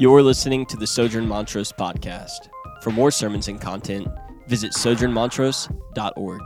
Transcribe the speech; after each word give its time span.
You're 0.00 0.22
listening 0.22 0.64
to 0.66 0.76
the 0.76 0.86
Sojourn 0.86 1.26
Montrose 1.26 1.72
podcast. 1.72 2.50
For 2.82 2.92
more 2.92 3.10
sermons 3.10 3.48
and 3.48 3.60
content, 3.60 4.06
visit 4.46 4.70
sojournmontrose.org. 4.70 6.40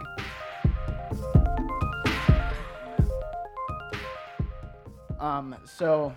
Um, 5.20 5.54
so, 5.66 6.14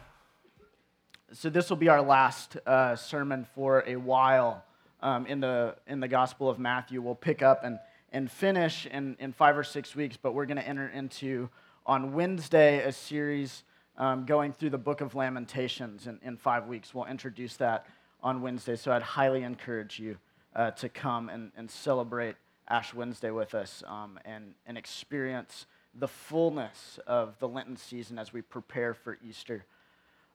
so 1.34 1.50
this 1.50 1.70
will 1.70 1.76
be 1.76 1.90
our 1.90 2.02
last 2.02 2.56
uh, 2.66 2.96
sermon 2.96 3.46
for 3.54 3.84
a 3.86 3.98
while 3.98 4.64
um, 5.02 5.26
in 5.26 5.42
the 5.42 5.76
in 5.88 6.00
the 6.00 6.08
Gospel 6.08 6.50
of 6.50 6.58
Matthew. 6.58 7.02
We'll 7.02 7.16
pick 7.16 7.42
up 7.42 7.66
and 7.66 7.80
and 8.14 8.32
finish 8.32 8.86
in 8.86 9.18
in 9.20 9.34
five 9.34 9.58
or 9.58 9.66
six 9.66 9.94
weeks, 9.94 10.16
but 10.16 10.34
we're 10.34 10.46
going 10.46 10.56
to 10.56 10.66
enter 10.66 10.88
into 10.88 11.50
on 11.86 12.14
Wednesday 12.14 12.82
a 12.82 12.94
series 12.94 13.64
um, 13.98 14.26
going 14.26 14.54
through 14.54 14.72
the 14.72 14.78
Book 14.78 15.02
of 15.02 15.16
Lamentations 15.16 16.08
in, 16.08 16.20
in 16.24 16.38
five 16.38 16.68
weeks. 16.68 16.94
We'll 16.94 17.06
introduce 17.06 17.56
that 17.58 17.86
on 18.22 18.42
Wednesday, 18.42 18.76
so 18.76 18.92
I'd 18.92 19.02
highly 19.02 19.44
encourage 19.44 20.00
you 20.00 20.18
uh, 20.56 20.72
to 20.72 20.90
come 20.90 21.30
and, 21.30 21.52
and 21.58 21.70
celebrate 21.70 22.36
Ash 22.68 22.94
Wednesday 22.94 23.30
with 23.30 23.54
us 23.54 23.84
um, 23.88 24.20
and 24.26 24.56
and 24.66 24.78
experience 24.78 25.68
the 25.94 26.08
fullness 26.08 27.00
of 27.08 27.38
the 27.40 27.48
Lenten 27.48 27.78
season 27.78 28.20
as 28.20 28.34
we 28.34 28.42
prepare 28.42 28.94
for 28.94 29.18
Easter. 29.26 29.66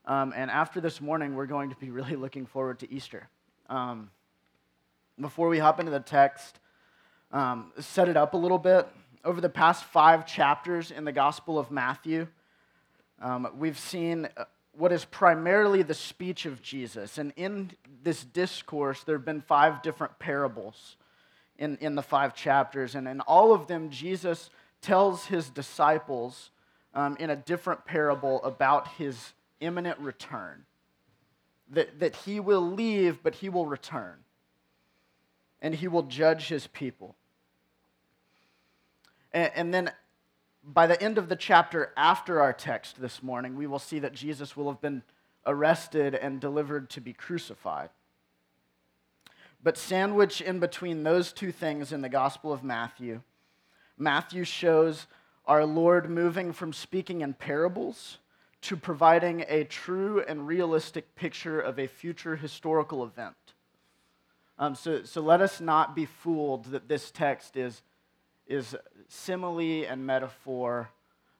Um, 0.06 0.32
and 0.34 0.50
after 0.50 0.80
this 0.80 1.00
morning, 1.00 1.34
we're 1.34 1.46
going 1.46 1.70
to 1.70 1.76
be 1.76 1.90
really 1.90 2.16
looking 2.16 2.46
forward 2.46 2.78
to 2.80 2.92
Easter. 2.92 3.28
Um, 3.68 4.10
before 5.20 5.48
we 5.48 5.58
hop 5.58 5.80
into 5.80 5.92
the 5.92 6.00
text, 6.00 6.58
um, 7.30 7.72
set 7.78 8.08
it 8.08 8.16
up 8.16 8.34
a 8.34 8.36
little 8.36 8.58
bit. 8.58 8.88
Over 9.22 9.40
the 9.40 9.50
past 9.50 9.84
five 9.84 10.26
chapters 10.26 10.90
in 10.90 11.04
the 11.04 11.12
Gospel 11.12 11.58
of 11.58 11.70
Matthew, 11.70 12.26
um, 13.20 13.48
we've 13.56 13.78
seen 13.78 14.28
uh, 14.36 14.44
what 14.72 14.92
is 14.92 15.04
primarily 15.04 15.82
the 15.82 15.94
speech 15.94 16.46
of 16.46 16.62
Jesus. 16.62 17.18
And 17.18 17.32
in 17.36 17.70
this 18.02 18.24
discourse, 18.24 19.02
there 19.04 19.16
have 19.16 19.24
been 19.24 19.42
five 19.42 19.82
different 19.82 20.18
parables 20.18 20.96
in, 21.58 21.76
in 21.80 21.94
the 21.94 22.02
five 22.02 22.34
chapters. 22.34 22.94
And 22.94 23.06
in 23.06 23.20
all 23.22 23.52
of 23.52 23.66
them, 23.66 23.90
Jesus 23.90 24.48
tells 24.80 25.26
his 25.26 25.50
disciples 25.50 26.50
um, 26.94 27.16
in 27.20 27.30
a 27.30 27.36
different 27.36 27.84
parable 27.84 28.42
about 28.42 28.88
his 28.88 29.32
imminent 29.60 29.98
return. 29.98 30.64
That, 31.72 32.00
that 32.00 32.16
he 32.16 32.40
will 32.40 32.62
leave, 32.62 33.22
but 33.22 33.36
he 33.36 33.48
will 33.48 33.66
return. 33.66 34.16
And 35.62 35.74
he 35.74 35.88
will 35.88 36.02
judge 36.04 36.48
his 36.48 36.66
people. 36.68 37.14
And, 39.32 39.52
and 39.54 39.74
then 39.74 39.92
by 40.62 40.86
the 40.86 41.00
end 41.02 41.18
of 41.18 41.28
the 41.28 41.36
chapter 41.36 41.92
after 41.96 42.40
our 42.40 42.52
text 42.52 43.00
this 43.00 43.22
morning, 43.22 43.56
we 43.56 43.66
will 43.66 43.78
see 43.78 43.98
that 44.00 44.12
Jesus 44.12 44.56
will 44.56 44.70
have 44.70 44.80
been 44.80 45.02
arrested 45.46 46.14
and 46.14 46.40
delivered 46.40 46.90
to 46.90 47.00
be 47.00 47.12
crucified. 47.12 47.90
But 49.62 49.76
sandwiched 49.76 50.40
in 50.40 50.58
between 50.58 51.02
those 51.02 51.32
two 51.32 51.52
things 51.52 51.92
in 51.92 52.02
the 52.02 52.08
Gospel 52.08 52.52
of 52.52 52.64
Matthew 52.64 53.22
Matthew 54.00 54.44
shows 54.44 55.06
our 55.44 55.66
Lord 55.66 56.08
moving 56.08 56.54
from 56.54 56.72
speaking 56.72 57.20
in 57.20 57.34
parables 57.34 58.16
to 58.62 58.74
providing 58.74 59.44
a 59.46 59.64
true 59.64 60.24
and 60.26 60.46
realistic 60.46 61.14
picture 61.16 61.60
of 61.60 61.78
a 61.78 61.86
future 61.86 62.36
historical 62.36 63.04
event. 63.04 63.36
Um, 64.58 64.74
so, 64.74 65.02
so 65.04 65.20
let 65.20 65.42
us 65.42 65.60
not 65.60 65.94
be 65.94 66.06
fooled 66.06 66.66
that 66.66 66.88
this 66.88 67.10
text 67.10 67.58
is, 67.58 67.82
is 68.50 68.74
simile 69.08 69.86
and 69.86 70.04
metaphor. 70.04 70.90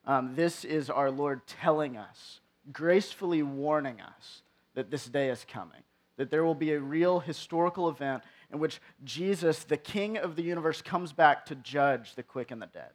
Um, 0.06 0.34
this 0.36 0.64
is 0.64 0.88
our 0.88 1.10
Lord 1.10 1.46
telling 1.46 1.96
us, 1.96 2.40
gracefully 2.72 3.42
warning 3.42 4.00
us 4.00 4.42
that 4.74 4.90
this 4.90 5.06
day 5.06 5.28
is 5.28 5.44
coming, 5.46 5.82
that 6.16 6.30
there 6.30 6.44
will 6.44 6.54
be 6.54 6.72
a 6.72 6.80
real 6.80 7.18
historical 7.18 7.88
event 7.88 8.22
in 8.52 8.60
which 8.60 8.80
Jesus, 9.04 9.64
the 9.64 9.76
King 9.76 10.16
of 10.16 10.36
the 10.36 10.42
universe, 10.42 10.80
comes 10.80 11.12
back 11.12 11.44
to 11.46 11.56
judge 11.56 12.14
the 12.14 12.22
quick 12.22 12.52
and 12.52 12.62
the 12.62 12.66
dead. 12.66 12.90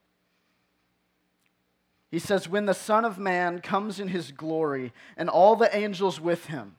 He 2.09 2.19
says, 2.19 2.47
When 2.47 2.65
the 2.65 2.73
Son 2.73 3.03
of 3.03 3.19
Man 3.19 3.59
comes 3.59 3.99
in 3.99 4.07
his 4.07 4.31
glory 4.31 4.93
and 5.17 5.29
all 5.29 5.57
the 5.57 5.75
angels 5.75 6.21
with 6.21 6.45
him, 6.45 6.77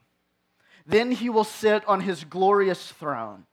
then 0.87 1.11
he 1.11 1.29
will 1.29 1.43
sit 1.43 1.87
on 1.87 2.01
his 2.01 2.23
glorious 2.23 2.91
throne. 2.91 3.45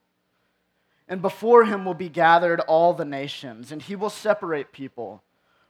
And 1.08 1.20
before 1.20 1.64
him 1.64 1.84
will 1.84 1.94
be 1.94 2.08
gathered 2.08 2.60
all 2.60 2.94
the 2.94 3.04
nations, 3.04 3.70
and 3.70 3.82
he 3.82 3.94
will 3.94 4.10
separate 4.10 4.72
people 4.72 5.22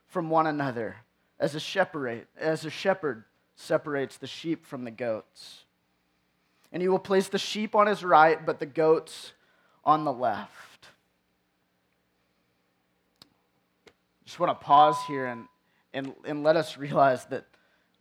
from 0.07 0.29
one 0.29 0.47
another 0.47 0.97
as 1.39 1.55
a 1.55 1.59
shepherd, 1.59 2.27
as 2.37 2.63
a 2.63 2.69
shepherd 2.69 3.25
separates 3.55 4.17
the 4.17 4.27
sheep 4.27 4.65
from 4.65 4.85
the 4.85 4.91
goats. 4.91 5.65
And 6.71 6.81
he 6.81 6.87
will 6.87 6.99
place 6.99 7.27
the 7.27 7.37
sheep 7.37 7.75
on 7.75 7.87
his 7.87 8.03
right, 8.03 8.45
but 8.45 8.59
the 8.59 8.65
goats 8.65 9.33
on 9.83 10.05
the 10.05 10.13
left. 10.13 10.87
Just 14.25 14.39
want 14.39 14.59
to 14.59 14.65
pause 14.65 14.97
here 15.07 15.27
and, 15.27 15.45
and, 15.93 16.13
and 16.25 16.43
let 16.43 16.55
us 16.55 16.77
realize 16.77 17.25
that, 17.25 17.45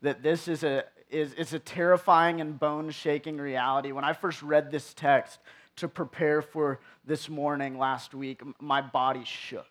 that 0.03 0.23
this 0.23 0.49
is 0.49 0.65
a, 0.65 0.85
is, 1.11 1.35
is 1.35 1.53
a 1.53 1.59
terrifying 1.59 2.41
and 2.41 2.59
bone 2.59 2.91
shaking 2.91 3.37
reality. 3.37 3.93
When 3.93 4.05
I 4.05 4.13
first 4.13 4.43
read 4.43 4.71
this 4.71 4.95
text 4.95 5.39
to 5.77 5.89
prepare 5.89 6.43
for 6.43 6.81
this 7.05 7.29
morning 7.29 7.79
last 7.79 8.15
week, 8.15 8.43
my 8.61 8.81
body 8.81 9.25
shook. 9.25 9.67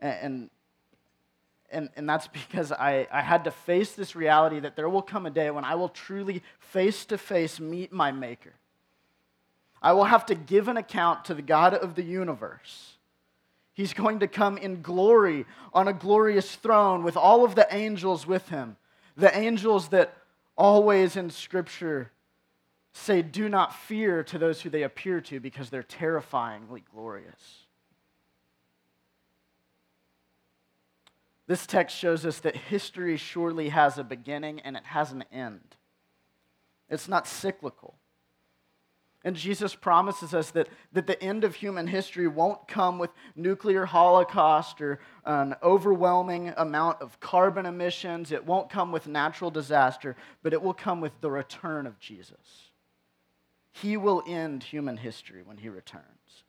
And, 0.00 0.50
and, 1.70 1.88
and 1.96 2.08
that's 2.08 2.28
because 2.48 2.72
I, 2.72 3.06
I 3.12 3.22
had 3.22 3.44
to 3.44 3.50
face 3.50 3.92
this 3.92 4.14
reality 4.14 4.60
that 4.60 4.76
there 4.76 4.88
will 4.88 5.02
come 5.02 5.26
a 5.26 5.30
day 5.30 5.50
when 5.50 5.64
I 5.64 5.74
will 5.74 5.88
truly 5.88 6.42
face 6.58 7.04
to 7.06 7.18
face 7.18 7.60
meet 7.60 7.92
my 7.92 8.12
Maker. 8.12 8.52
I 9.82 9.92
will 9.92 10.04
have 10.04 10.26
to 10.26 10.34
give 10.34 10.68
an 10.68 10.76
account 10.76 11.24
to 11.26 11.34
the 11.34 11.42
God 11.42 11.72
of 11.72 11.94
the 11.94 12.02
universe. 12.02 12.96
He's 13.72 13.94
going 13.94 14.18
to 14.20 14.28
come 14.28 14.58
in 14.58 14.82
glory 14.82 15.46
on 15.72 15.88
a 15.88 15.92
glorious 15.94 16.54
throne 16.54 17.02
with 17.02 17.16
all 17.16 17.44
of 17.44 17.54
the 17.54 17.66
angels 17.74 18.26
with 18.26 18.50
him. 18.50 18.76
The 19.16 19.34
angels 19.36 19.88
that 19.88 20.14
always 20.56 21.16
in 21.16 21.30
Scripture 21.30 22.10
say, 22.92 23.22
Do 23.22 23.48
not 23.48 23.74
fear 23.74 24.22
to 24.24 24.38
those 24.38 24.60
who 24.60 24.70
they 24.70 24.82
appear 24.82 25.20
to 25.22 25.40
because 25.40 25.70
they're 25.70 25.82
terrifyingly 25.82 26.84
glorious. 26.92 27.64
This 31.46 31.66
text 31.66 31.96
shows 31.96 32.24
us 32.24 32.38
that 32.40 32.54
history 32.54 33.16
surely 33.16 33.70
has 33.70 33.98
a 33.98 34.04
beginning 34.04 34.60
and 34.60 34.76
it 34.76 34.84
has 34.84 35.10
an 35.10 35.24
end. 35.32 35.76
It's 36.88 37.08
not 37.08 37.26
cyclical. 37.26 37.96
And 39.22 39.36
Jesus 39.36 39.74
promises 39.74 40.32
us 40.32 40.50
that, 40.52 40.68
that 40.92 41.06
the 41.06 41.22
end 41.22 41.44
of 41.44 41.54
human 41.54 41.86
history 41.86 42.26
won't 42.26 42.66
come 42.66 42.98
with 42.98 43.10
nuclear 43.36 43.84
holocaust 43.84 44.80
or 44.80 45.00
an 45.26 45.54
overwhelming 45.62 46.54
amount 46.56 47.02
of 47.02 47.20
carbon 47.20 47.66
emissions. 47.66 48.32
It 48.32 48.46
won't 48.46 48.70
come 48.70 48.92
with 48.92 49.06
natural 49.06 49.50
disaster, 49.50 50.16
but 50.42 50.54
it 50.54 50.62
will 50.62 50.72
come 50.72 51.02
with 51.02 51.20
the 51.20 51.30
return 51.30 51.86
of 51.86 51.98
Jesus. 51.98 52.70
He 53.72 53.96
will 53.96 54.22
end 54.26 54.62
human 54.64 54.96
history 54.96 55.42
when 55.44 55.58
he 55.58 55.68
returns, 55.68 56.44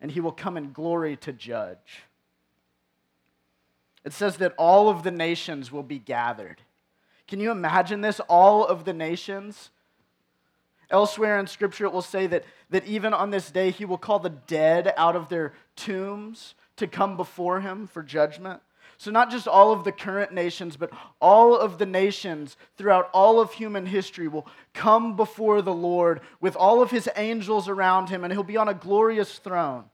and 0.00 0.10
he 0.10 0.20
will 0.20 0.32
come 0.32 0.56
in 0.56 0.72
glory 0.72 1.16
to 1.18 1.32
judge. 1.32 2.02
It 4.04 4.12
says 4.12 4.36
that 4.38 4.54
all 4.56 4.88
of 4.88 5.02
the 5.02 5.10
nations 5.10 5.72
will 5.72 5.82
be 5.82 5.98
gathered. 5.98 6.62
Can 7.26 7.40
you 7.40 7.50
imagine 7.50 8.02
this? 8.02 8.20
All 8.20 8.64
of 8.64 8.84
the 8.84 8.92
nations 8.92 9.70
Elsewhere 10.90 11.38
in 11.40 11.46
Scripture, 11.46 11.84
it 11.84 11.92
will 11.92 12.02
say 12.02 12.26
that, 12.28 12.44
that 12.70 12.86
even 12.86 13.12
on 13.12 13.30
this 13.30 13.50
day, 13.50 13.70
he 13.70 13.84
will 13.84 13.98
call 13.98 14.18
the 14.18 14.30
dead 14.30 14.92
out 14.96 15.16
of 15.16 15.28
their 15.28 15.52
tombs 15.74 16.54
to 16.76 16.86
come 16.86 17.16
before 17.16 17.60
him 17.60 17.86
for 17.86 18.02
judgment. 18.02 18.60
So, 18.98 19.10
not 19.10 19.30
just 19.30 19.46
all 19.46 19.72
of 19.72 19.84
the 19.84 19.92
current 19.92 20.32
nations, 20.32 20.76
but 20.76 20.90
all 21.20 21.56
of 21.56 21.78
the 21.78 21.86
nations 21.86 22.56
throughout 22.76 23.10
all 23.12 23.40
of 23.40 23.52
human 23.52 23.86
history 23.86 24.28
will 24.28 24.46
come 24.72 25.16
before 25.16 25.62
the 25.62 25.74
Lord 25.74 26.20
with 26.40 26.56
all 26.56 26.82
of 26.82 26.90
his 26.90 27.08
angels 27.16 27.68
around 27.68 28.08
him, 28.08 28.24
and 28.24 28.32
he'll 28.32 28.42
be 28.42 28.56
on 28.56 28.68
a 28.68 28.74
glorious 28.74 29.38
throne. 29.38 29.84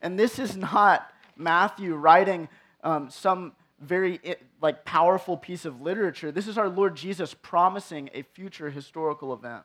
And 0.00 0.18
this 0.18 0.38
is 0.38 0.56
not 0.56 1.10
Matthew 1.36 1.94
writing 1.94 2.48
um, 2.82 3.10
some 3.10 3.52
very 3.80 4.20
like 4.60 4.84
powerful 4.84 5.36
piece 5.36 5.64
of 5.64 5.80
literature. 5.80 6.32
This 6.32 6.48
is 6.48 6.58
our 6.58 6.68
Lord 6.68 6.96
Jesus 6.96 7.34
promising 7.34 8.10
a 8.14 8.22
future 8.22 8.70
historical 8.70 9.32
event 9.32 9.64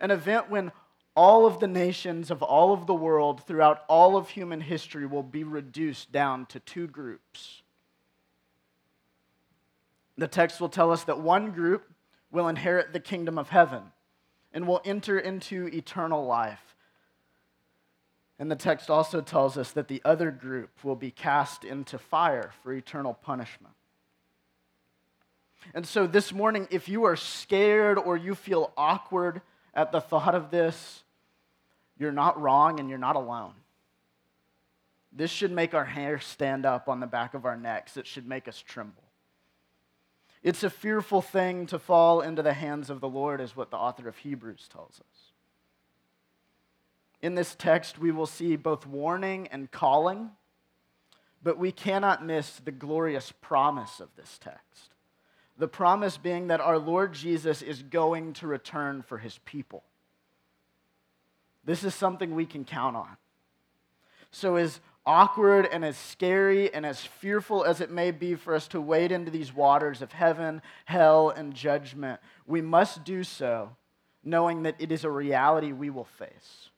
an 0.00 0.10
event 0.10 0.50
when 0.50 0.72
all 1.16 1.46
of 1.46 1.58
the 1.60 1.66
nations 1.66 2.30
of 2.30 2.42
all 2.42 2.74
of 2.74 2.86
the 2.86 2.94
world 2.94 3.42
throughout 3.42 3.84
all 3.88 4.16
of 4.16 4.28
human 4.28 4.60
history 4.60 5.06
will 5.06 5.22
be 5.22 5.42
reduced 5.42 6.12
down 6.12 6.44
to 6.46 6.60
two 6.60 6.86
groups. 6.86 7.62
The 10.18 10.28
text 10.28 10.60
will 10.60 10.68
tell 10.68 10.92
us 10.92 11.04
that 11.04 11.18
one 11.18 11.52
group 11.52 11.90
will 12.30 12.48
inherit 12.48 12.92
the 12.92 13.00
kingdom 13.00 13.38
of 13.38 13.48
heaven 13.48 13.82
and 14.52 14.68
will 14.68 14.82
enter 14.84 15.18
into 15.18 15.68
eternal 15.68 16.24
life. 16.26 16.74
And 18.38 18.50
the 18.50 18.56
text 18.56 18.90
also 18.90 19.22
tells 19.22 19.56
us 19.56 19.72
that 19.72 19.88
the 19.88 20.02
other 20.04 20.30
group 20.30 20.84
will 20.84 20.96
be 20.96 21.10
cast 21.10 21.64
into 21.64 21.98
fire 21.98 22.52
for 22.62 22.74
eternal 22.74 23.14
punishment. 23.14 23.74
And 25.74 25.86
so 25.86 26.06
this 26.06 26.32
morning, 26.32 26.68
if 26.70 26.88
you 26.88 27.04
are 27.04 27.16
scared 27.16 27.98
or 27.98 28.18
you 28.18 28.34
feel 28.34 28.72
awkward 28.76 29.40
at 29.72 29.92
the 29.92 30.00
thought 30.00 30.34
of 30.34 30.50
this, 30.50 31.02
you're 31.98 32.12
not 32.12 32.40
wrong 32.40 32.80
and 32.80 32.88
you're 32.88 32.98
not 32.98 33.16
alone. 33.16 33.54
This 35.12 35.30
should 35.30 35.52
make 35.52 35.74
our 35.74 35.84
hair 35.84 36.18
stand 36.18 36.66
up 36.66 36.88
on 36.88 37.00
the 37.00 37.06
back 37.06 37.32
of 37.34 37.46
our 37.46 37.56
necks. 37.56 37.96
It 37.96 38.06
should 38.06 38.26
make 38.26 38.48
us 38.48 38.60
tremble. 38.60 39.02
It's 40.42 40.62
a 40.62 40.70
fearful 40.70 41.22
thing 41.22 41.66
to 41.66 41.78
fall 41.78 42.20
into 42.20 42.42
the 42.42 42.52
hands 42.52 42.90
of 42.90 43.00
the 43.00 43.08
Lord, 43.08 43.40
is 43.40 43.56
what 43.56 43.70
the 43.70 43.78
author 43.78 44.08
of 44.08 44.18
Hebrews 44.18 44.68
tells 44.70 45.00
us. 45.00 45.32
In 47.22 47.34
this 47.34 47.54
text, 47.54 47.98
we 47.98 48.12
will 48.12 48.26
see 48.26 48.56
both 48.56 48.86
warning 48.86 49.48
and 49.48 49.70
calling, 49.70 50.30
but 51.42 51.58
we 51.58 51.72
cannot 51.72 52.24
miss 52.24 52.60
the 52.60 52.70
glorious 52.70 53.32
promise 53.40 54.00
of 54.00 54.14
this 54.16 54.38
text. 54.38 54.94
The 55.58 55.66
promise 55.66 56.18
being 56.18 56.48
that 56.48 56.60
our 56.60 56.78
Lord 56.78 57.14
Jesus 57.14 57.62
is 57.62 57.82
going 57.82 58.34
to 58.34 58.46
return 58.46 59.00
for 59.02 59.18
his 59.18 59.38
people. 59.46 59.82
This 61.66 61.84
is 61.84 61.94
something 61.94 62.34
we 62.34 62.46
can 62.46 62.64
count 62.64 62.96
on. 62.96 63.16
So, 64.30 64.56
as 64.56 64.80
awkward 65.04 65.68
and 65.70 65.84
as 65.84 65.96
scary 65.96 66.72
and 66.72 66.86
as 66.86 67.00
fearful 67.00 67.64
as 67.64 67.80
it 67.80 67.90
may 67.90 68.10
be 68.10 68.34
for 68.34 68.54
us 68.54 68.68
to 68.68 68.80
wade 68.80 69.12
into 69.12 69.30
these 69.30 69.54
waters 69.54 70.00
of 70.00 70.12
heaven, 70.12 70.62
hell, 70.84 71.30
and 71.30 71.54
judgment, 71.54 72.20
we 72.46 72.60
must 72.60 73.04
do 73.04 73.22
so 73.22 73.76
knowing 74.24 74.62
that 74.62 74.76
it 74.78 74.90
is 74.90 75.04
a 75.04 75.10
reality 75.10 75.72
we 75.72 75.90
will 75.90 76.04
face. 76.04 76.70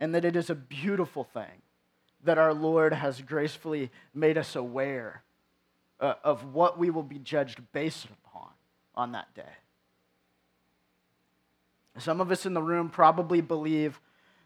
And 0.00 0.14
that 0.14 0.24
it 0.24 0.36
is 0.36 0.50
a 0.50 0.54
beautiful 0.54 1.24
thing 1.24 1.62
that 2.24 2.38
our 2.38 2.52
Lord 2.52 2.92
has 2.92 3.22
gracefully 3.22 3.90
made 4.12 4.36
us 4.36 4.56
aware 4.56 5.22
uh, 6.00 6.14
of 6.22 6.52
what 6.52 6.78
we 6.78 6.90
will 6.90 7.02
be 7.02 7.18
judged 7.18 7.60
based 7.72 8.06
upon 8.06 8.50
on 8.94 9.12
that 9.12 9.34
day. 9.34 9.42
Some 11.98 12.20
of 12.20 12.30
us 12.30 12.46
in 12.46 12.54
the 12.54 12.62
room 12.62 12.88
probably 12.88 13.40
believe 13.40 14.00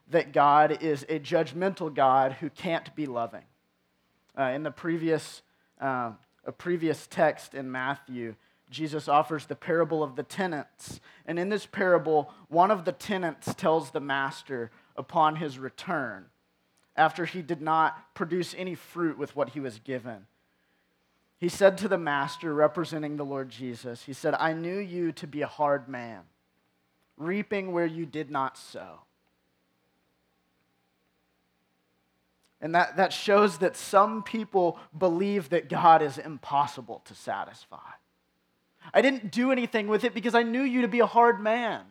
that 0.08 0.32
God 0.32 0.82
is 0.82 1.04
a 1.08 1.18
judgmental 1.18 1.92
God 1.92 2.32
who 2.34 2.50
can't 2.50 2.94
be 2.94 3.06
loving. 3.06 3.44
Uh, 4.38 4.44
in 4.44 4.62
the 4.62 4.70
previous, 4.70 5.42
uh, 5.80 6.12
a 6.44 6.52
previous 6.52 7.06
text 7.06 7.54
in 7.54 7.70
Matthew, 7.70 8.34
Jesus 8.70 9.08
offers 9.08 9.46
the 9.46 9.56
parable 9.56 10.02
of 10.02 10.16
the 10.16 10.22
tenants. 10.22 11.00
And 11.26 11.38
in 11.38 11.48
this 11.48 11.66
parable, 11.66 12.32
one 12.48 12.70
of 12.70 12.84
the 12.84 12.92
tenants 12.92 13.54
tells 13.54 13.90
the 13.90 14.00
master 14.00 14.70
upon 14.96 15.36
his 15.36 15.58
return, 15.58 16.26
after 16.96 17.24
he 17.24 17.42
did 17.42 17.60
not 17.60 18.14
produce 18.14 18.54
any 18.56 18.74
fruit 18.74 19.16
with 19.16 19.34
what 19.34 19.50
he 19.50 19.60
was 19.60 19.78
given, 19.78 20.26
he 21.40 21.48
said 21.48 21.78
to 21.78 21.88
the 21.88 21.96
master, 21.96 22.52
representing 22.52 23.16
the 23.16 23.24
Lord 23.24 23.48
Jesus, 23.48 24.02
He 24.02 24.12
said, 24.12 24.34
I 24.34 24.52
knew 24.52 24.78
you 24.78 25.10
to 25.12 25.26
be 25.26 25.40
a 25.40 25.46
hard 25.46 25.88
man, 25.88 26.20
reaping 27.20 27.72
where 27.72 27.86
you 27.86 28.06
did 28.06 28.30
not 28.30 28.56
sow 28.56 29.00
And 32.60 32.74
that, 32.74 32.96
that 32.96 33.12
shows 33.12 33.58
that 33.58 33.76
some 33.76 34.22
people 34.22 34.78
believe 34.96 35.48
that 35.50 35.68
God 35.68 36.02
is 36.02 36.18
impossible 36.18 37.02
to 37.06 37.14
satisfy. 37.14 37.78
I 38.92 39.02
didn't 39.02 39.30
do 39.30 39.50
anything 39.50 39.88
with 39.88 40.04
it 40.04 40.14
because 40.14 40.34
I 40.34 40.42
knew 40.42 40.62
you 40.62 40.82
to 40.82 40.88
be 40.88 41.00
a 41.00 41.06
hard 41.06 41.40
man. 41.40 41.82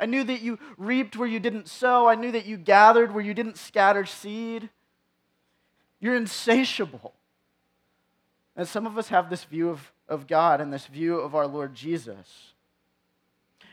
I 0.00 0.06
knew 0.06 0.24
that 0.24 0.40
you 0.40 0.58
reaped 0.76 1.16
where 1.16 1.28
you 1.28 1.40
didn't 1.40 1.68
sow. 1.68 2.08
I 2.08 2.14
knew 2.14 2.32
that 2.32 2.46
you 2.46 2.56
gathered 2.56 3.12
where 3.12 3.24
you 3.24 3.34
didn't 3.34 3.58
scatter 3.58 4.04
seed. 4.04 4.70
You're 6.00 6.16
insatiable. 6.16 7.14
And 8.56 8.66
some 8.66 8.86
of 8.86 8.98
us 8.98 9.08
have 9.08 9.30
this 9.30 9.44
view 9.44 9.70
of, 9.70 9.92
of 10.08 10.26
God 10.26 10.60
and 10.60 10.72
this 10.72 10.86
view 10.86 11.18
of 11.18 11.34
our 11.34 11.46
Lord 11.46 11.74
Jesus. 11.74 12.54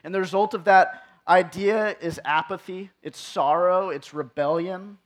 And 0.05 0.13
the 0.13 0.19
result 0.19 0.53
of 0.53 0.65
that 0.65 1.03
idea 1.27 1.97
is 1.99 2.21
apathy, 2.23 2.91
it's 3.01 3.19
sorrow, 3.19 3.89
it's 3.89 4.13
rebellion. 4.13 4.99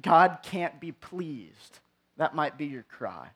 God 0.00 0.38
can't 0.42 0.80
be 0.80 0.90
pleased. 0.90 1.80
That 2.16 2.34
might 2.34 2.56
be 2.56 2.64
your 2.64 2.84
cry. 2.84 3.28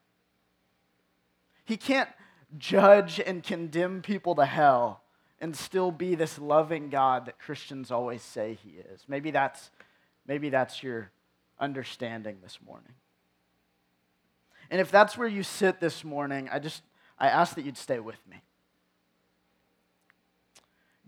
He 1.67 1.77
can't 1.77 2.09
judge 2.57 3.21
and 3.21 3.43
condemn 3.43 4.01
people 4.01 4.35
to 4.37 4.47
hell 4.47 5.03
and 5.39 5.55
still 5.55 5.93
be 5.93 6.15
this 6.15 6.39
loving 6.39 6.89
God 6.89 7.27
that 7.27 7.39
Christians 7.39 7.91
always 7.91 8.23
say 8.23 8.57
he 8.65 8.79
is. 8.79 9.05
Maybe 9.07 9.31
that's, 9.31 9.71
maybe 10.27 10.49
that's 10.49 10.83
your 10.83 11.11
understanding 11.61 12.39
this 12.43 12.59
morning. 12.67 12.95
And 14.71 14.81
if 14.81 14.91
that's 14.91 15.19
where 15.19 15.29
you 15.29 15.43
sit 15.43 15.79
this 15.79 16.05
morning, 16.05 16.49
I 16.51 16.59
just 16.59 16.83
I 17.19 17.29
ask 17.29 17.55
that 17.57 17.67
you'd 17.67 17.77
stay 17.77 18.01
with 18.01 18.19
me. 18.27 18.41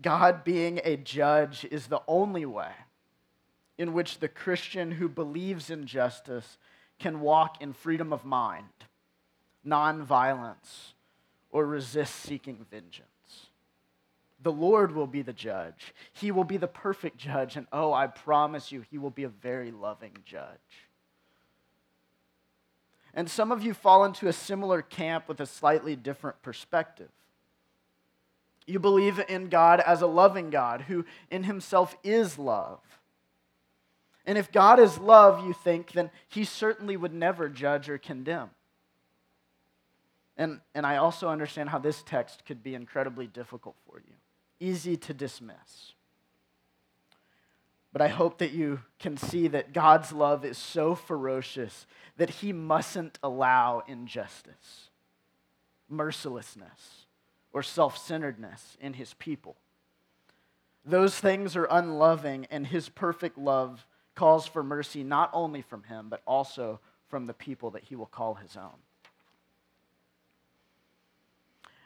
God 0.03 0.45
being 0.45 0.81
a 0.85 0.97
judge 0.97 1.67
is 1.71 1.87
the 1.87 2.03
only 2.09 2.47
way 2.47 2.73
in 3.77 3.93
which 3.93 4.19
the 4.19 4.29
Christian 4.29 4.93
who 4.93 5.09
believes 5.09 5.71
in 5.71 5.87
justice 5.87 6.59
can 6.99 7.21
walk 7.21 7.63
in 7.63 7.73
freedom 7.73 8.13
of 8.13 8.25
mind, 8.25 8.67
nonviolence, 9.67 10.93
or 11.51 11.67
resist 11.67 12.17
seeking 12.17 12.67
vengeance. 12.71 13.07
The 14.43 14.53
Lord 14.53 14.95
will 14.95 15.07
be 15.07 15.23
the 15.23 15.33
judge. 15.33 15.95
He 16.13 16.31
will 16.31 16.45
be 16.45 16.57
the 16.57 16.67
perfect 16.67 17.19
judge, 17.19 17.57
and 17.57 17.67
oh, 17.73 17.93
I 17.93 18.07
promise 18.07 18.73
you, 18.73 18.85
He 18.91 18.99
will 18.99 19.11
be 19.11 19.25
a 19.25 19.29
very 19.29 19.71
loving 19.71 20.17
judge. 20.25 20.89
And 23.13 23.29
some 23.29 23.51
of 23.51 23.63
you 23.63 23.75
fall 23.75 24.05
into 24.05 24.29
a 24.29 24.33
similar 24.33 24.83
camp 24.83 25.29
with 25.29 25.41
a 25.41 25.47
slightly 25.47 25.97
different 25.97 26.43
perspective. 26.43 27.11
You 28.71 28.79
believe 28.79 29.21
in 29.29 29.49
God 29.49 29.81
as 29.81 30.01
a 30.01 30.07
loving 30.07 30.51
God 30.51 30.83
who 30.83 31.05
in 31.31 31.45
Himself 31.45 31.97
is 32.03 32.39
love 32.39 32.81
and 34.27 34.39
if 34.39 34.53
God 34.53 34.79
is 34.79 34.99
love, 34.99 35.45
you 35.45 35.53
think, 35.53 35.93
then 35.93 36.11
he 36.29 36.45
certainly 36.45 36.97
would 36.97 37.13
never 37.13 37.49
judge 37.49 37.89
or 37.89 37.99
condemn. 37.99 38.51
And, 40.37 40.61
and 40.75 40.87
I 40.87 40.99
also 40.99 41.29
understand 41.29 41.71
how 41.71 41.79
this 41.79 42.03
text 42.05 42.45
could 42.47 42.63
be 42.63 42.75
incredibly 42.77 43.27
difficult 43.27 43.77
for 43.87 43.99
you, 43.99 44.15
easy 44.61 44.97
to 44.99 45.15
dismiss. 45.15 45.95
But 47.93 48.03
I 48.03 48.07
hope 48.07 48.39
that 48.39 48.53
you 48.53 48.83
can 49.01 49.17
see 49.17 49.49
that 49.49 49.73
God's 49.73 50.13
love 50.13 50.45
is 50.45 50.57
so 50.57 50.95
ferocious 50.95 51.87
that 52.17 52.31
he 52.31 52.53
mustn't 52.53 53.19
allow 53.25 53.83
injustice, 53.89 54.91
mercilessness, 55.89 57.07
or 57.53 57.63
self 57.63 57.99
centeredness 57.99 58.77
in 58.81 58.95
his 58.95 59.15
people. 59.15 59.57
Those 60.85 61.19
things 61.19 61.57
are 61.57 61.69
unloving, 61.71 62.47
and 62.51 62.67
his 62.67 62.89
perfect 62.89 63.37
love 63.37 63.87
calls 64.15 64.47
for 64.47 64.63
mercy 64.63 65.05
not 65.05 65.31
only 65.33 65.63
from 65.63 65.85
him, 65.85 66.09
but 66.09 66.23
also 66.27 66.81
from 67.09 67.27
the 67.27 67.35
people 67.35 67.71
that 67.73 67.85
he 67.85 67.97
will 67.97 68.07
call 68.07 68.35
his 68.35 68.57
own. 68.57 68.79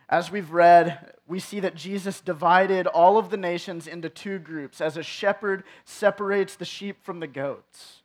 As 0.09 0.31
we've 0.31 0.53
read, 0.53 1.15
we 1.27 1.41
see 1.41 1.61
that 1.61 1.75
Jesus 1.75 2.21
divided 2.21 2.87
all 2.87 3.17
of 3.17 3.31
the 3.31 3.37
nations 3.37 3.87
into 3.87 4.09
two 4.09 4.39
groups, 4.39 4.81
as 4.81 4.97
a 4.97 5.03
shepherd 5.03 5.65
separates 5.85 6.57
the 6.57 6.65
sheep 6.65 7.03
from 7.03 7.21
the 7.21 7.27
goats. 7.27 8.03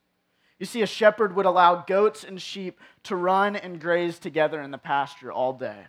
You 0.60 0.66
see, 0.66 0.82
a 0.82 0.88
shepherd 0.88 1.36
would 1.36 1.46
allow 1.46 1.84
goats 1.84 2.24
and 2.24 2.42
sheep 2.42 2.80
to 3.04 3.16
run 3.16 3.56
and 3.56 3.80
graze 3.80 4.18
together 4.18 4.62
in 4.62 4.72
the 4.72 4.78
pasture 4.78 5.32
all 5.32 5.54
day. 5.54 5.88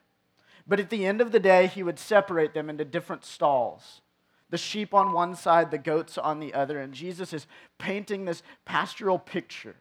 But 0.71 0.79
at 0.79 0.89
the 0.89 1.05
end 1.05 1.21
of 1.21 1.33
the 1.33 1.41
day, 1.41 1.67
he 1.67 1.83
would 1.83 1.99
separate 1.99 2.55
them 2.55 2.71
into 2.71 2.85
different 2.85 3.25
stalls 3.25 4.03
the 4.51 4.59
sheep 4.59 4.95
on 4.95 5.13
one 5.13 5.35
side, 5.35 5.71
the 5.71 5.79
goats 5.79 6.19
on 6.19 6.41
the 6.41 6.55
other. 6.55 6.81
And 6.81 6.93
Jesus 6.93 7.33
is 7.33 7.47
painting 7.79 8.25
this 8.25 8.43
pastoral 8.65 9.19
picture 9.19 9.77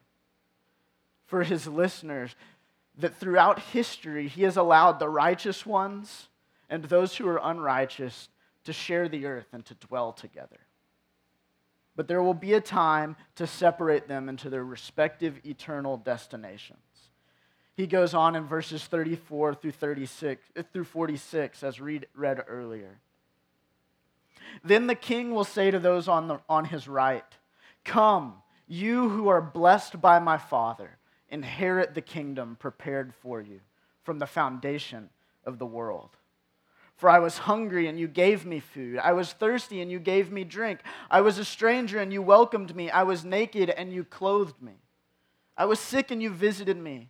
for 1.26 1.44
his 1.44 1.68
listeners 1.68 2.36
that 2.98 3.16
throughout 3.16 3.60
history, 3.60 4.28
he 4.28 4.44
has 4.44 4.58
allowed 4.58 5.00
the 5.00 5.10
righteous 5.10 5.66
ones 5.66 6.28
and 6.70 6.84
those 6.84 7.16
who 7.16 7.28
are 7.28 7.42
unrighteous 7.44 8.30
to 8.64 8.74
share 8.74 9.08
the 9.08 9.26
earth 9.26 9.48
and 9.54 9.66
to 9.66 9.74
dwell 9.76 10.12
together. 10.12 10.60
But 11.96 12.08
there 12.08 12.22
will 12.22 12.34
be 12.34 12.54
a 12.54 12.62
time 12.62 13.16
to 13.36 13.48
separate 13.48 14.08
them 14.08 14.30
into 14.30 14.50
their 14.50 14.64
respective 14.64 15.40
eternal 15.46 15.98
destinations. 15.98 16.80
He 17.80 17.88
goes 17.88 18.14
on 18.14 18.36
in 18.36 18.44
verses 18.44 18.84
34 18.84 19.54
through 19.54 19.72
36 19.72 20.46
uh, 20.58 20.64
through 20.74 20.84
46 20.84 21.64
as 21.64 21.80
read, 21.80 22.08
read 22.14 22.44
earlier. 22.46 23.00
Then 24.66 24.88
the 24.88 24.96
king 24.96 25.34
will 25.34 25.46
say 25.46 25.72
to 25.72 25.80
those 25.80 26.10
on, 26.10 26.28
the, 26.28 26.42
on 26.50 26.66
his 26.66 26.90
right, 26.90 27.24
Come, 27.86 28.34
you 28.68 29.08
who 29.08 29.30
are 29.30 29.40
blessed 29.42 30.02
by 30.02 30.20
my 30.20 30.38
Father, 30.38 30.98
inherit 31.30 31.96
the 31.96 32.02
kingdom 32.02 32.58
prepared 32.60 33.14
for 33.22 33.40
you 33.40 33.62
from 34.04 34.20
the 34.20 34.28
foundation 34.28 35.10
of 35.46 35.58
the 35.58 35.66
world. 35.66 36.10
For 36.98 37.10
I 37.10 37.20
was 37.20 37.38
hungry 37.38 37.88
and 37.88 37.98
you 37.98 38.10
gave 38.10 38.46
me 38.46 38.60
food. 38.60 38.98
I 38.98 39.14
was 39.14 39.32
thirsty 39.32 39.80
and 39.80 39.90
you 39.90 40.00
gave 40.00 40.34
me 40.34 40.44
drink. 40.44 40.82
I 41.10 41.22
was 41.22 41.38
a 41.38 41.46
stranger 41.46 42.00
and 42.00 42.12
you 42.12 42.22
welcomed 42.22 42.76
me. 42.76 42.90
I 42.90 43.04
was 43.04 43.24
naked 43.24 43.70
and 43.70 43.94
you 43.94 44.04
clothed 44.04 44.62
me. 44.62 44.82
I 45.56 45.64
was 45.64 45.80
sick 45.80 46.12
and 46.12 46.22
you 46.22 46.30
visited 46.30 46.76
me. 46.76 47.10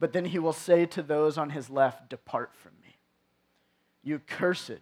But 0.00 0.14
then 0.14 0.24
he 0.24 0.38
will 0.38 0.54
say 0.54 0.86
to 0.86 1.02
those 1.02 1.38
on 1.38 1.50
his 1.50 1.70
left, 1.70 2.08
Depart 2.08 2.54
from 2.54 2.72
me, 2.82 2.96
you 4.02 4.18
cursed, 4.18 4.80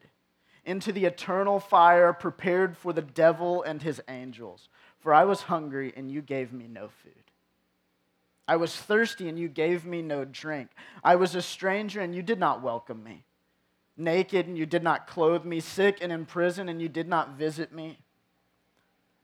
into 0.65 0.93
the 0.93 1.07
eternal 1.07 1.59
fire 1.59 2.13
prepared 2.13 2.77
for 2.77 2.93
the 2.93 3.03
devil 3.03 3.63
and 3.65 3.83
his 3.83 4.01
angels. 4.09 4.69
For 5.01 5.13
I 5.13 5.25
was 5.25 5.43
hungry, 5.43 5.93
and 5.97 6.11
you 6.11 6.23
gave 6.23 6.53
me 6.53 6.69
no 6.69 6.89
food. 6.89 7.13
I 8.47 8.57
was 8.57 8.75
thirsty, 8.75 9.29
and 9.29 9.39
you 9.39 9.49
gave 9.49 9.85
me 9.85 10.03
no 10.03 10.25
drink. 10.25 10.71
I 11.03 11.17
was 11.17 11.35
a 11.35 11.43
stranger, 11.43 12.01
and 12.01 12.15
you 12.15 12.23
did 12.23 12.39
not 12.39 12.63
welcome 12.63 13.03
me. 13.03 13.25
Naked, 13.97 14.47
and 14.47 14.57
you 14.57 14.67
did 14.67 14.85
not 14.85 15.09
clothe 15.09 15.45
me. 15.45 15.59
Sick 15.59 15.99
and 16.01 16.13
in 16.13 16.27
prison, 16.27 16.69
and 16.69 16.81
you 16.81 16.89
did 16.89 17.09
not 17.09 17.37
visit 17.37 17.73
me. 17.73 17.99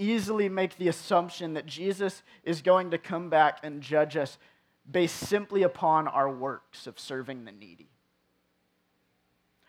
easily 0.00 0.48
make 0.48 0.76
the 0.76 0.88
assumption 0.88 1.54
that 1.54 1.66
Jesus 1.66 2.22
is 2.42 2.62
going 2.62 2.90
to 2.90 2.98
come 2.98 3.28
back 3.28 3.58
and 3.62 3.82
judge 3.82 4.16
us 4.16 4.38
based 4.90 5.16
simply 5.16 5.62
upon 5.62 6.08
our 6.08 6.30
works 6.30 6.86
of 6.86 6.98
serving 6.98 7.44
the 7.44 7.52
needy. 7.52 7.90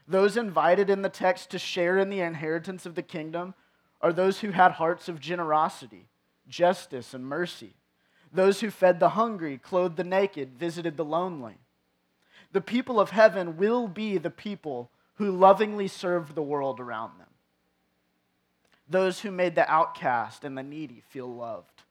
Those 0.07 0.37
invited 0.37 0.89
in 0.89 1.01
the 1.01 1.09
text 1.09 1.51
to 1.51 1.59
share 1.59 1.97
in 1.97 2.09
the 2.09 2.21
inheritance 2.21 2.85
of 2.85 2.95
the 2.95 3.03
kingdom 3.03 3.53
are 4.01 4.13
those 4.13 4.39
who 4.39 4.51
had 4.51 4.73
hearts 4.73 5.07
of 5.07 5.19
generosity, 5.19 6.07
justice, 6.47 7.13
and 7.13 7.25
mercy. 7.25 7.75
Those 8.33 8.61
who 8.61 8.71
fed 8.71 8.99
the 8.99 9.09
hungry, 9.09 9.57
clothed 9.57 9.97
the 9.97 10.03
naked, 10.03 10.57
visited 10.57 10.97
the 10.97 11.05
lonely. 11.05 11.57
The 12.53 12.61
people 12.61 12.99
of 12.99 13.11
heaven 13.11 13.57
will 13.57 13.87
be 13.87 14.17
the 14.17 14.29
people 14.29 14.89
who 15.15 15.31
lovingly 15.31 15.87
served 15.87 16.33
the 16.33 16.41
world 16.41 16.79
around 16.79 17.19
them 17.19 17.30
those 18.91 19.19
who 19.19 19.31
made 19.31 19.55
the 19.55 19.69
outcast 19.69 20.43
and 20.43 20.57
the 20.57 20.63
needy 20.63 21.01
feel 21.09 21.33
loved. 21.33 21.83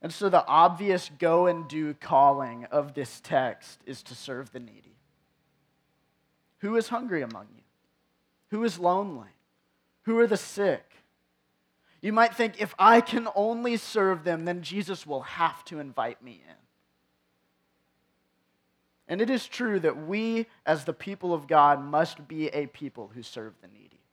And 0.00 0.12
so, 0.12 0.28
the 0.28 0.46
obvious 0.46 1.10
go 1.18 1.46
and 1.46 1.66
do 1.66 1.94
calling 1.94 2.66
of 2.66 2.94
this 2.94 3.20
text 3.20 3.80
is 3.86 4.02
to 4.04 4.14
serve 4.14 4.52
the 4.52 4.60
needy. 4.60 4.96
Who 6.58 6.76
is 6.76 6.88
hungry 6.88 7.22
among 7.22 7.46
you? 7.54 7.62
Who 8.50 8.64
is 8.64 8.78
lonely? 8.78 9.30
Who 10.02 10.18
are 10.18 10.26
the 10.26 10.36
sick? 10.36 10.84
You 12.02 12.12
might 12.12 12.34
think, 12.34 12.60
if 12.60 12.74
I 12.78 13.00
can 13.00 13.28
only 13.34 13.78
serve 13.78 14.24
them, 14.24 14.44
then 14.44 14.60
Jesus 14.60 15.06
will 15.06 15.22
have 15.22 15.64
to 15.66 15.78
invite 15.78 16.22
me 16.22 16.42
in. 16.46 16.54
And 19.08 19.22
it 19.22 19.30
is 19.30 19.46
true 19.46 19.80
that 19.80 20.06
we, 20.06 20.46
as 20.66 20.84
the 20.84 20.92
people 20.92 21.32
of 21.32 21.46
God, 21.46 21.82
must 21.82 22.28
be 22.28 22.48
a 22.48 22.66
people 22.66 23.10
who 23.14 23.22
serve 23.22 23.54
the 23.62 23.68
needy. 23.68 24.03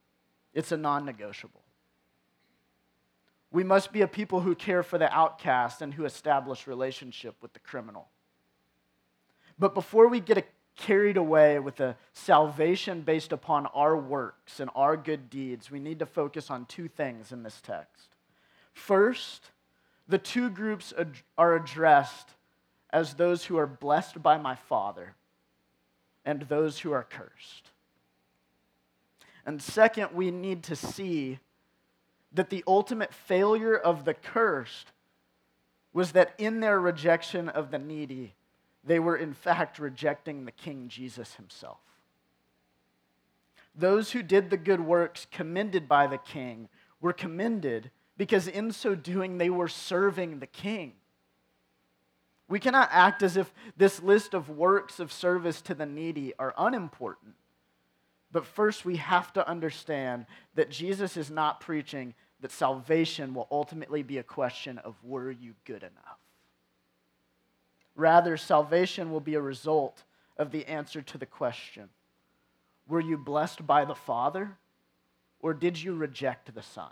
It's 0.54 0.72
a 0.72 0.78
non 0.78 1.06
negotiable. 1.06 1.62
We 3.52 3.64
must 3.64 3.92
be 3.92 4.02
a 4.02 4.08
people 4.08 4.42
who 4.42 4.56
care 4.56 4.84
for 4.84 4.98
the 4.98 5.14
outcast 5.14 5.82
and 5.82 5.94
who 5.94 6.06
establish 6.06 6.68
relationship 6.68 7.36
with 7.42 7.54
the 7.54 7.60
criminal. 7.60 8.08
But 9.60 9.74
before 9.74 10.08
we 10.08 10.22
get 10.22 10.48
carried 10.78 11.18
away 11.18 11.60
with 11.60 11.80
a 11.82 11.98
salvation 12.14 13.02
based 13.02 13.34
upon 13.34 13.66
our 13.68 13.98
works 13.98 14.60
and 14.60 14.70
our 14.74 14.96
good 14.96 15.30
deeds, 15.30 15.70
we 15.70 15.80
need 15.80 16.00
to 16.00 16.06
focus 16.06 16.50
on 16.50 16.66
two 16.66 16.88
things 16.88 17.32
in 17.32 17.44
this 17.44 17.60
text. 17.62 18.16
First, 18.74 19.52
the 20.08 20.18
two 20.18 20.50
groups 20.50 20.94
are 21.38 21.56
addressed 21.56 22.30
as 22.90 23.14
those 23.14 23.46
who 23.46 23.58
are 23.58 23.68
blessed 23.68 24.24
by 24.24 24.38
my 24.38 24.56
Father 24.56 25.16
and 26.26 26.44
those 26.44 26.80
who 26.80 26.92
are 26.92 27.04
cursed. 27.04 27.71
And 29.46 29.62
second, 29.62 30.10
we 30.14 30.32
need 30.32 30.64
to 30.64 30.76
see 30.76 31.40
that 32.34 32.50
the 32.50 32.64
ultimate 32.68 33.14
failure 33.14 33.76
of 33.76 34.06
the 34.06 34.14
cursed 34.14 34.92
was 35.94 36.14
that 36.14 36.34
in 36.38 36.60
their 36.60 36.80
rejection 36.80 37.50
of 37.50 37.72
the 37.72 37.80
needy, 37.80 38.36
they 38.84 39.00
were 39.00 39.16
in 39.16 39.34
fact 39.34 39.80
rejecting 39.80 40.46
the 40.46 40.52
King 40.52 40.88
Jesus 40.88 41.36
himself. 41.36 41.80
Those 43.76 44.12
who 44.12 44.24
did 44.24 44.50
the 44.50 44.58
good 44.58 44.82
works 44.82 45.28
commended 45.32 45.88
by 45.88 46.08
the 46.08 46.18
King 46.18 46.70
were 47.00 47.14
commended 47.14 47.92
because 48.18 48.48
in 48.48 48.72
so 48.72 48.96
doing 48.96 49.38
they 49.38 49.50
were 49.50 49.68
serving 49.68 50.40
the 50.40 50.48
King. 50.48 50.94
We 52.48 52.60
cannot 52.60 52.90
act 52.92 53.24
as 53.24 53.38
if 53.38 53.54
this 53.78 54.02
list 54.02 54.34
of 54.34 54.50
works 54.50 55.00
of 55.00 55.12
service 55.12 55.62
to 55.62 55.74
the 55.74 55.86
needy 55.86 56.34
are 56.38 56.54
unimportant. 56.58 57.36
But 58.32 58.46
first, 58.46 58.86
we 58.86 58.98
have 58.98 59.34
to 59.34 59.48
understand 59.48 60.26
that 60.56 60.70
Jesus 60.70 61.18
is 61.18 61.30
not 61.30 61.60
preaching 61.60 62.14
that 62.42 62.52
salvation 62.52 63.34
will 63.34 63.48
ultimately 63.52 64.04
be 64.04 64.18
a 64.18 64.24
question 64.24 64.78
of 64.80 64.96
were 65.04 65.32
you 65.32 65.54
good 65.66 65.84
enough? 65.84 66.20
Rather, 67.96 68.38
salvation 68.38 69.12
will 69.12 69.20
be 69.20 69.36
a 69.36 69.42
result 69.42 70.04
of 70.38 70.52
the 70.52 70.66
answer 70.66 71.02
to 71.02 71.18
the 71.18 71.26
question 71.26 71.90
were 72.88 73.00
you 73.00 73.18
blessed 73.18 73.66
by 73.66 73.86
the 73.86 73.96
Father 73.96 74.58
or 75.40 75.54
did 75.54 75.82
you 75.82 75.94
reject 75.94 76.54
the 76.54 76.62
Son? 76.62 76.92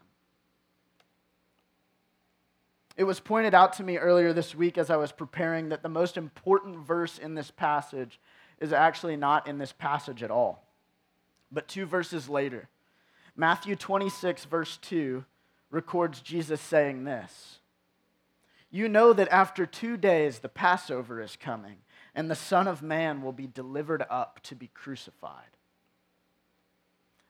It 2.96 3.04
was 3.04 3.20
pointed 3.20 3.54
out 3.54 3.74
to 3.74 3.84
me 3.84 3.98
earlier 3.98 4.32
this 4.32 4.54
week 4.54 4.78
as 4.78 4.90
I 4.90 4.98
was 4.98 5.12
preparing 5.12 5.70
that 5.70 5.84
the 5.84 5.90
most 5.90 6.16
important 6.16 6.78
verse 6.78 7.18
in 7.18 7.36
this 7.36 7.52
passage 7.52 8.20
is 8.60 8.72
actually 8.72 9.16
not 9.16 9.48
in 9.48 9.58
this 9.58 9.72
passage 9.72 10.22
at 10.22 10.32
all. 10.32 10.69
But 11.52 11.68
two 11.68 11.86
verses 11.86 12.30
later, 12.30 12.70
Matthew 13.36 13.76
26, 13.76 14.46
verse 14.46 14.78
2, 14.78 15.26
records 15.72 16.22
Jesus 16.22 16.62
saying 16.62 17.04
this 17.04 17.60
You 18.70 18.88
know 18.88 19.14
that 19.14 19.30
after 19.30 19.66
two 19.66 19.98
days 19.98 20.40
the 20.40 20.50
Passover 20.50 21.22
is 21.22 21.36
coming, 21.36 21.78
and 22.14 22.30
the 22.30 22.36
Son 22.36 22.68
of 22.68 22.82
Man 22.82 23.22
will 23.22 23.32
be 23.32 23.48
delivered 23.48 24.04
up 24.10 24.42
to 24.44 24.56
be 24.56 24.70
crucified. 24.74 25.58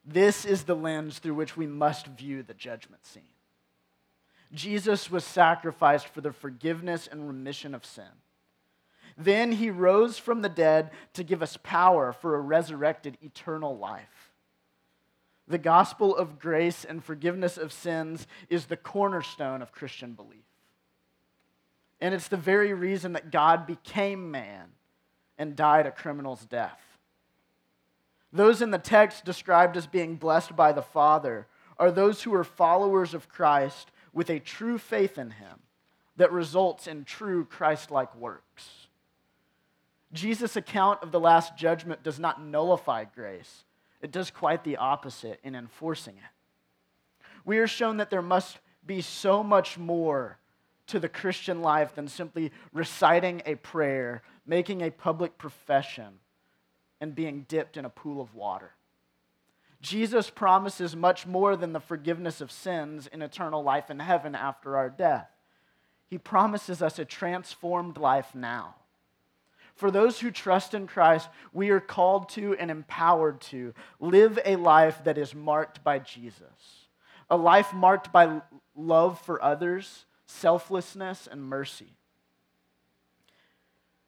This 0.05 0.45
is 0.45 0.63
the 0.63 0.75
lens 0.75 1.19
through 1.19 1.35
which 1.35 1.55
we 1.55 1.67
must 1.67 2.07
view 2.07 2.41
the 2.41 2.53
judgment 2.53 3.05
scene. 3.05 3.23
Jesus 4.51 5.11
was 5.11 5.23
sacrificed 5.23 6.07
for 6.07 6.21
the 6.21 6.31
forgiveness 6.31 7.07
and 7.07 7.27
remission 7.27 7.75
of 7.75 7.85
sin. 7.85 8.09
Then 9.19 9.51
he 9.51 9.69
rose 9.69 10.17
from 10.17 10.41
the 10.41 10.49
dead 10.49 10.91
to 11.13 11.25
give 11.25 11.43
us 11.43 11.57
power 11.61 12.13
for 12.13 12.35
a 12.35 12.39
resurrected 12.39 13.17
eternal 13.21 13.77
life. 13.77 14.31
The 15.45 15.57
gospel 15.57 16.15
of 16.15 16.39
grace 16.39 16.85
and 16.85 17.03
forgiveness 17.03 17.57
of 17.57 17.73
sins 17.73 18.27
is 18.49 18.65
the 18.65 18.77
cornerstone 18.77 19.61
of 19.61 19.73
Christian 19.73 20.13
belief. 20.13 20.45
And 21.99 22.15
it's 22.15 22.29
the 22.29 22.37
very 22.37 22.73
reason 22.73 23.11
that 23.11 23.29
God 23.29 23.67
became 23.67 24.31
man 24.31 24.69
and 25.37 25.53
died 25.53 25.85
a 25.85 25.91
criminal's 25.91 26.45
death. 26.45 26.79
Those 28.31 28.61
in 28.61 28.71
the 28.71 28.77
text 28.77 29.25
described 29.25 29.75
as 29.75 29.85
being 29.85 30.15
blessed 30.15 30.55
by 30.55 30.71
the 30.71 30.81
Father 30.81 31.47
are 31.77 31.91
those 31.91 32.23
who 32.23 32.33
are 32.33 32.45
followers 32.45 33.13
of 33.13 33.27
Christ 33.27 33.91
with 34.13 34.29
a 34.29 34.39
true 34.39 34.77
faith 34.77 35.17
in 35.17 35.31
him 35.31 35.59
that 36.15 36.31
results 36.31 36.87
in 36.87 37.03
true 37.03 37.43
Christ 37.43 37.91
like 37.91 38.15
works. 38.15 38.87
Jesus' 40.13 40.55
account 40.55 41.03
of 41.03 41.11
the 41.11 41.19
Last 41.19 41.55
Judgment 41.55 42.03
does 42.03 42.19
not 42.19 42.41
nullify 42.41 43.05
grace, 43.05 43.63
it 44.01 44.11
does 44.11 44.31
quite 44.31 44.63
the 44.63 44.77
opposite 44.77 45.39
in 45.43 45.55
enforcing 45.55 46.15
it. 46.15 47.33
We 47.45 47.59
are 47.59 47.67
shown 47.67 47.97
that 47.97 48.09
there 48.09 48.21
must 48.21 48.59
be 48.85 49.01
so 49.01 49.43
much 49.43 49.77
more 49.77 50.37
to 50.87 50.99
the 50.99 51.09
Christian 51.09 51.61
life 51.61 51.95
than 51.95 52.07
simply 52.07 52.51
reciting 52.73 53.41
a 53.45 53.55
prayer, 53.55 54.23
making 54.45 54.81
a 54.81 54.89
public 54.89 55.37
profession, 55.37 56.19
and 56.99 57.13
being 57.13 57.45
dipped 57.47 57.77
in 57.77 57.85
a 57.85 57.89
pool 57.89 58.21
of 58.21 58.33
water. 58.33 58.71
Jesus 59.81 60.29
promises 60.29 60.95
much 60.95 61.25
more 61.25 61.55
than 61.55 61.71
the 61.71 61.79
forgiveness 61.79 62.41
of 62.41 62.51
sins 62.51 63.07
in 63.07 63.21
eternal 63.21 63.63
life 63.63 63.89
in 63.89 63.99
heaven 63.99 64.35
after 64.35 64.75
our 64.75 64.89
death. 64.89 65.29
He 66.07 66.17
promises 66.17 66.81
us 66.81 66.99
a 66.99 67.05
transformed 67.05 67.97
life 67.97 68.33
now. 68.33 68.75
For 69.79 69.91
those 69.91 70.19
who 70.19 70.29
trust 70.29 70.73
in 70.73 70.87
Christ, 70.87 71.29
we 71.53 71.69
are 71.69 71.79
called 71.79 72.27
to 72.31 72.53
and 72.55 72.69
empowered 72.69 73.39
to 73.43 73.73
live 74.01 74.37
a 74.43 74.57
life 74.57 75.05
that 75.05 75.17
is 75.17 75.33
marked 75.33 75.85
by 75.85 75.99
Jesus, 75.99 76.87
a 77.29 77.37
life 77.37 77.73
marked 77.73 78.11
by 78.11 78.41
love 78.75 79.21
for 79.21 79.41
others, 79.41 80.03
selflessness, 80.25 81.29
and 81.31 81.41
mercy. 81.41 81.93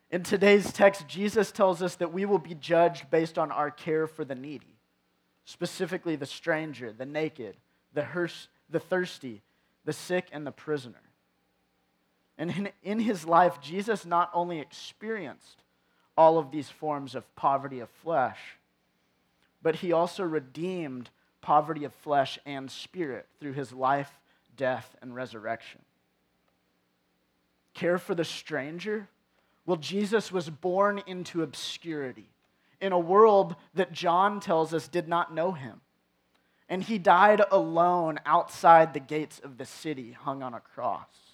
In 0.10 0.24
today's 0.24 0.74
text, 0.74 1.08
Jesus 1.08 1.54
tells 1.54 1.82
us 1.82 1.96
that 1.96 2.12
we 2.12 2.25
will 2.25 2.38
be 2.38 2.56
judged 2.56 3.10
based 3.10 3.38
on 3.38 3.50
our 3.50 3.72
care 3.72 4.08
for 4.08 4.25
the 4.25 4.36
needy, 4.36 4.75
specifically 5.46 6.18
the 6.18 6.25
stranger, 6.25 6.92
the 6.92 7.06
naked, 7.06 7.56
the, 7.94 8.06
the 8.70 8.82
thirsty, 8.82 9.42
the 9.86 9.94
sick, 9.94 10.28
and 10.34 10.46
the 10.46 10.51
prisoner. 10.51 11.11
And 12.42 12.72
in, 12.82 12.98
his 12.98 13.24
life, 13.24 13.62
Jesus 13.62 14.04
not 14.04 14.32
only 14.34 14.60
experienced 14.60 15.62
all 16.18 16.40
of 16.40 16.50
these 16.50 16.70
forms 16.70 17.14
of 17.14 17.36
poverty 17.36 17.80
of 17.82 17.90
flesh, 18.02 18.40
but 19.62 19.76
he 19.76 19.92
also 19.92 20.24
redeemed 20.24 21.12
poverty 21.42 21.84
of 21.84 21.94
flesh 21.94 22.40
and 22.44 22.72
spirit 22.72 23.28
through 23.40 23.54
his 23.54 23.72
life, 23.72 24.10
death, 24.58 24.96
and 25.04 25.14
resurrection. 25.14 25.82
Care 27.76 28.00
for 28.00 28.16
the 28.16 28.26
stranger 28.26 29.08
well, 29.68 29.78
Jesus 29.78 30.32
was 30.32 30.50
born 30.50 31.04
into 31.06 31.44
obscurity 31.44 32.28
in 32.82 32.92
a 32.92 33.00
world 33.00 33.56
that 33.76 33.92
John 33.92 34.40
tells 34.40 34.74
us 34.74 34.88
did 34.88 35.08
not 35.08 35.32
know 35.32 35.52
him. 35.52 35.82
And 36.68 36.82
he 36.82 36.98
died 36.98 37.44
alone 37.52 38.20
outside 38.26 38.96
the 38.96 39.00
gates 39.00 39.40
of 39.44 39.60
the 39.60 39.66
city, 39.68 40.14
hung 40.14 40.42
on 40.42 40.56
a 40.56 40.60
cross. 40.60 41.31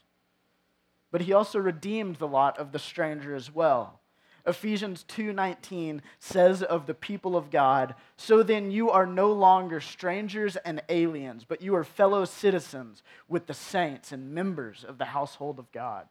But 1.12 1.22
he 1.22 1.34
also 1.34 1.60
redeemed 1.60 2.18
the 2.18 2.28
lot 2.28 2.58
of 2.58 2.72
the 2.72 2.80
stranger 2.80 3.36
as 3.36 3.54
well. 3.54 4.00
Ephesians 4.46 5.04
2:19 5.04 6.02
says 6.20 6.64
of 6.64 6.86
the 6.86 6.94
people 6.94 7.36
of 7.36 7.50
God, 7.50 7.96
"So 8.16 8.44
then 8.44 8.72
you 8.72 8.90
are 8.90 9.06
no 9.06 9.32
longer 9.32 9.82
strangers 9.82 10.56
and 10.58 10.82
aliens, 10.88 11.44
but 11.44 11.62
you 11.62 11.76
are 11.76 11.84
fellow 11.84 12.24
citizens 12.24 13.04
with 13.28 13.48
the 13.48 13.54
saints 13.54 14.12
and 14.12 14.34
members 14.34 14.84
of 14.84 14.98
the 14.98 15.06
household 15.06 15.60
of 15.60 15.72
God." 15.72 16.08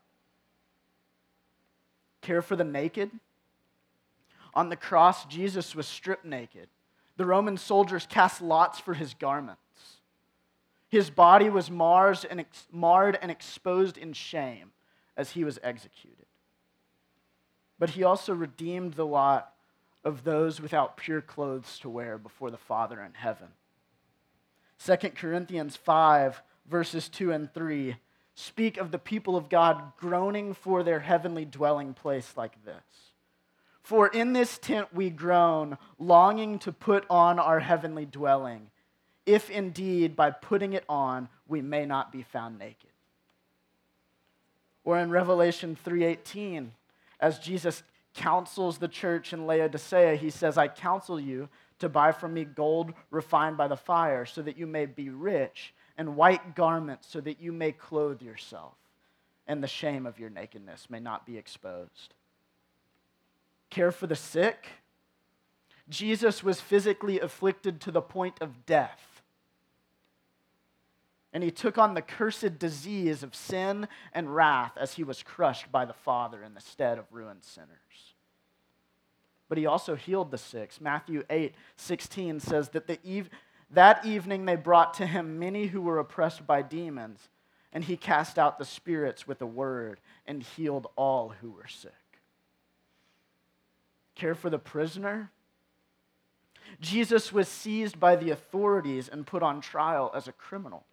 care 2.26 2.42
for 2.42 2.56
the 2.56 2.64
naked. 2.64 3.10
On 4.52 4.68
the 4.68 4.76
cross, 4.76 5.24
Jesus 5.26 5.76
was 5.76 5.86
stripped 5.86 6.24
naked. 6.24 6.68
The 7.16 7.24
Roman 7.24 7.56
soldiers 7.56 8.04
cast 8.04 8.42
lots 8.42 8.80
for 8.80 8.94
his 8.94 9.14
garments. 9.14 10.00
His 10.88 11.08
body 11.08 11.48
was 11.48 11.70
marred 11.70 12.24
and, 12.28 12.40
ex- 12.40 12.66
marred 12.72 13.16
and 13.22 13.30
exposed 13.30 13.96
in 13.96 14.12
shame 14.12 14.72
as 15.16 15.30
he 15.30 15.44
was 15.44 15.58
executed. 15.62 16.26
But 17.78 17.90
he 17.90 18.02
also 18.02 18.34
redeemed 18.34 18.94
the 18.94 19.06
lot 19.06 19.52
of 20.04 20.24
those 20.24 20.60
without 20.60 20.96
pure 20.96 21.20
clothes 21.20 21.78
to 21.80 21.90
wear 21.90 22.16
before 22.16 22.50
the 22.50 22.56
Father 22.56 23.00
in 23.00 23.14
heaven. 23.14 23.48
2 24.84 24.96
Corinthians 25.10 25.76
5, 25.76 26.42
verses 26.68 27.08
2 27.08 27.32
and 27.32 27.52
3 27.52 27.96
speak 28.34 28.76
of 28.76 28.90
the 28.90 28.98
people 28.98 29.34
of 29.34 29.48
God 29.48 29.92
groaning 29.98 30.52
for 30.54 30.82
their 30.82 31.00
heavenly 31.00 31.44
dwelling 31.44 31.94
place 31.94 32.34
like 32.36 32.64
this. 32.64 32.74
For 33.82 34.08
in 34.08 34.32
this 34.32 34.58
tent 34.58 34.92
we 34.92 35.10
groan, 35.10 35.78
longing 35.98 36.58
to 36.60 36.72
put 36.72 37.06
on 37.08 37.38
our 37.38 37.60
heavenly 37.60 38.04
dwelling, 38.04 38.70
if 39.24 39.48
indeed 39.48 40.14
by 40.14 40.30
putting 40.30 40.74
it 40.74 40.84
on 40.88 41.28
we 41.48 41.62
may 41.62 41.86
not 41.86 42.12
be 42.12 42.22
found 42.22 42.58
naked. 42.58 42.90
Or 44.86 44.98
in 44.98 45.10
Revelation 45.10 45.76
3:18, 45.76 46.72
as 47.20 47.40
Jesus 47.40 47.82
counsels 48.14 48.78
the 48.78 48.88
church 48.88 49.32
in 49.32 49.44
Laodicea, 49.44 50.14
he 50.14 50.30
says, 50.30 50.56
"I 50.56 50.68
counsel 50.68 51.20
you 51.20 51.50
to 51.80 51.88
buy 51.88 52.12
from 52.12 52.32
me 52.32 52.44
gold 52.44 52.94
refined 53.10 53.56
by 53.58 53.68
the 53.68 53.76
fire, 53.76 54.24
so 54.24 54.40
that 54.42 54.56
you 54.56 54.66
may 54.66 54.86
be 54.86 55.10
rich, 55.10 55.74
and 55.98 56.16
white 56.16 56.54
garments 56.54 57.08
so 57.08 57.20
that 57.20 57.40
you 57.40 57.52
may 57.52 57.72
clothe 57.72 58.22
yourself, 58.22 58.74
and 59.46 59.62
the 59.62 59.68
shame 59.68 60.06
of 60.06 60.20
your 60.20 60.30
nakedness 60.30 60.88
may 60.88 61.00
not 61.00 61.26
be 61.26 61.36
exposed. 61.36 62.14
Care 63.70 63.90
for 63.90 64.06
the 64.06 64.16
sick. 64.16 64.68
Jesus 65.88 66.44
was 66.44 66.60
physically 66.60 67.18
afflicted 67.18 67.80
to 67.80 67.90
the 67.90 68.00
point 68.00 68.40
of 68.40 68.64
death. 68.66 69.15
And 71.36 71.44
he 71.44 71.50
took 71.50 71.76
on 71.76 71.92
the 71.92 72.00
cursed 72.00 72.58
disease 72.58 73.22
of 73.22 73.34
sin 73.34 73.88
and 74.14 74.34
wrath 74.34 74.72
as 74.78 74.94
he 74.94 75.04
was 75.04 75.22
crushed 75.22 75.70
by 75.70 75.84
the 75.84 75.92
Father 75.92 76.42
in 76.42 76.54
the 76.54 76.62
stead 76.62 76.96
of 76.96 77.04
ruined 77.12 77.44
sinners. 77.44 78.14
But 79.50 79.58
he 79.58 79.66
also 79.66 79.96
healed 79.96 80.30
the 80.30 80.38
sick. 80.38 80.72
Matthew 80.80 81.24
8 81.28 81.54
16 81.76 82.40
says 82.40 82.70
that 82.70 82.86
the 82.86 82.98
eve, 83.04 83.28
that 83.70 84.02
evening 84.02 84.46
they 84.46 84.56
brought 84.56 84.94
to 84.94 85.04
him 85.06 85.38
many 85.38 85.66
who 85.66 85.82
were 85.82 85.98
oppressed 85.98 86.46
by 86.46 86.62
demons, 86.62 87.28
and 87.70 87.84
he 87.84 87.98
cast 87.98 88.38
out 88.38 88.58
the 88.58 88.64
spirits 88.64 89.28
with 89.28 89.42
a 89.42 89.46
word 89.46 90.00
and 90.26 90.42
healed 90.42 90.86
all 90.96 91.34
who 91.42 91.50
were 91.50 91.68
sick. 91.68 91.92
Care 94.14 94.34
for 94.34 94.48
the 94.48 94.58
prisoner? 94.58 95.30
Jesus 96.80 97.30
was 97.30 97.46
seized 97.46 98.00
by 98.00 98.16
the 98.16 98.30
authorities 98.30 99.06
and 99.06 99.26
put 99.26 99.42
on 99.42 99.60
trial 99.60 100.10
as 100.14 100.28
a 100.28 100.32
criminal. 100.32 100.86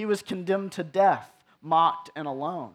He 0.00 0.06
was 0.06 0.22
condemned 0.22 0.72
to 0.72 0.82
death, 0.82 1.30
mocked, 1.60 2.08
and 2.16 2.26
alone. 2.26 2.72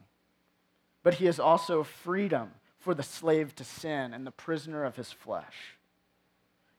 But 1.01 1.15
he 1.15 1.25
is 1.25 1.39
also 1.39 1.81
freedom 1.81 2.51
for 2.77 2.93
the 2.93 3.01
slave 3.01 3.55
to 3.55 3.63
sin 3.63 4.13
and 4.13 4.27
the 4.27 4.31
prisoner 4.31 4.83
of 4.83 4.95
his 4.95 5.11
flesh. 5.11 5.75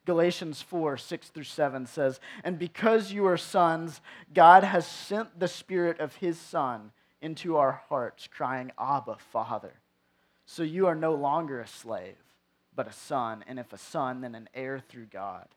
Galatians 0.05 0.63
4 0.63 0.99
6 0.99 1.31
through 1.31 1.43
7 1.43 1.87
says, 1.87 2.21
And 2.45 2.61
because 2.61 3.11
you 3.11 3.27
are 3.27 3.37
sons, 3.37 4.01
God 4.33 4.63
has 4.63 4.87
sent 4.87 5.41
the 5.41 5.49
Spirit 5.49 5.99
of 5.99 6.15
His 6.15 6.39
Son 6.39 6.93
into 7.21 7.57
our 7.57 7.83
hearts, 7.89 8.29
crying, 8.29 8.71
Abba, 8.79 9.17
Father. 9.19 9.75
So 10.45 10.63
you 10.63 10.87
are 10.87 10.95
no 10.95 11.17
longer 11.17 11.61
a 11.61 11.67
slave, 11.67 12.23
but 12.73 12.87
a 12.87 12.93
son, 12.93 13.45
and 13.49 13.59
if 13.59 13.73
a 13.73 13.79
son, 13.79 14.21
then 14.21 14.37
an 14.37 14.49
heir 14.55 14.79
through 14.79 15.07
God. 15.07 15.49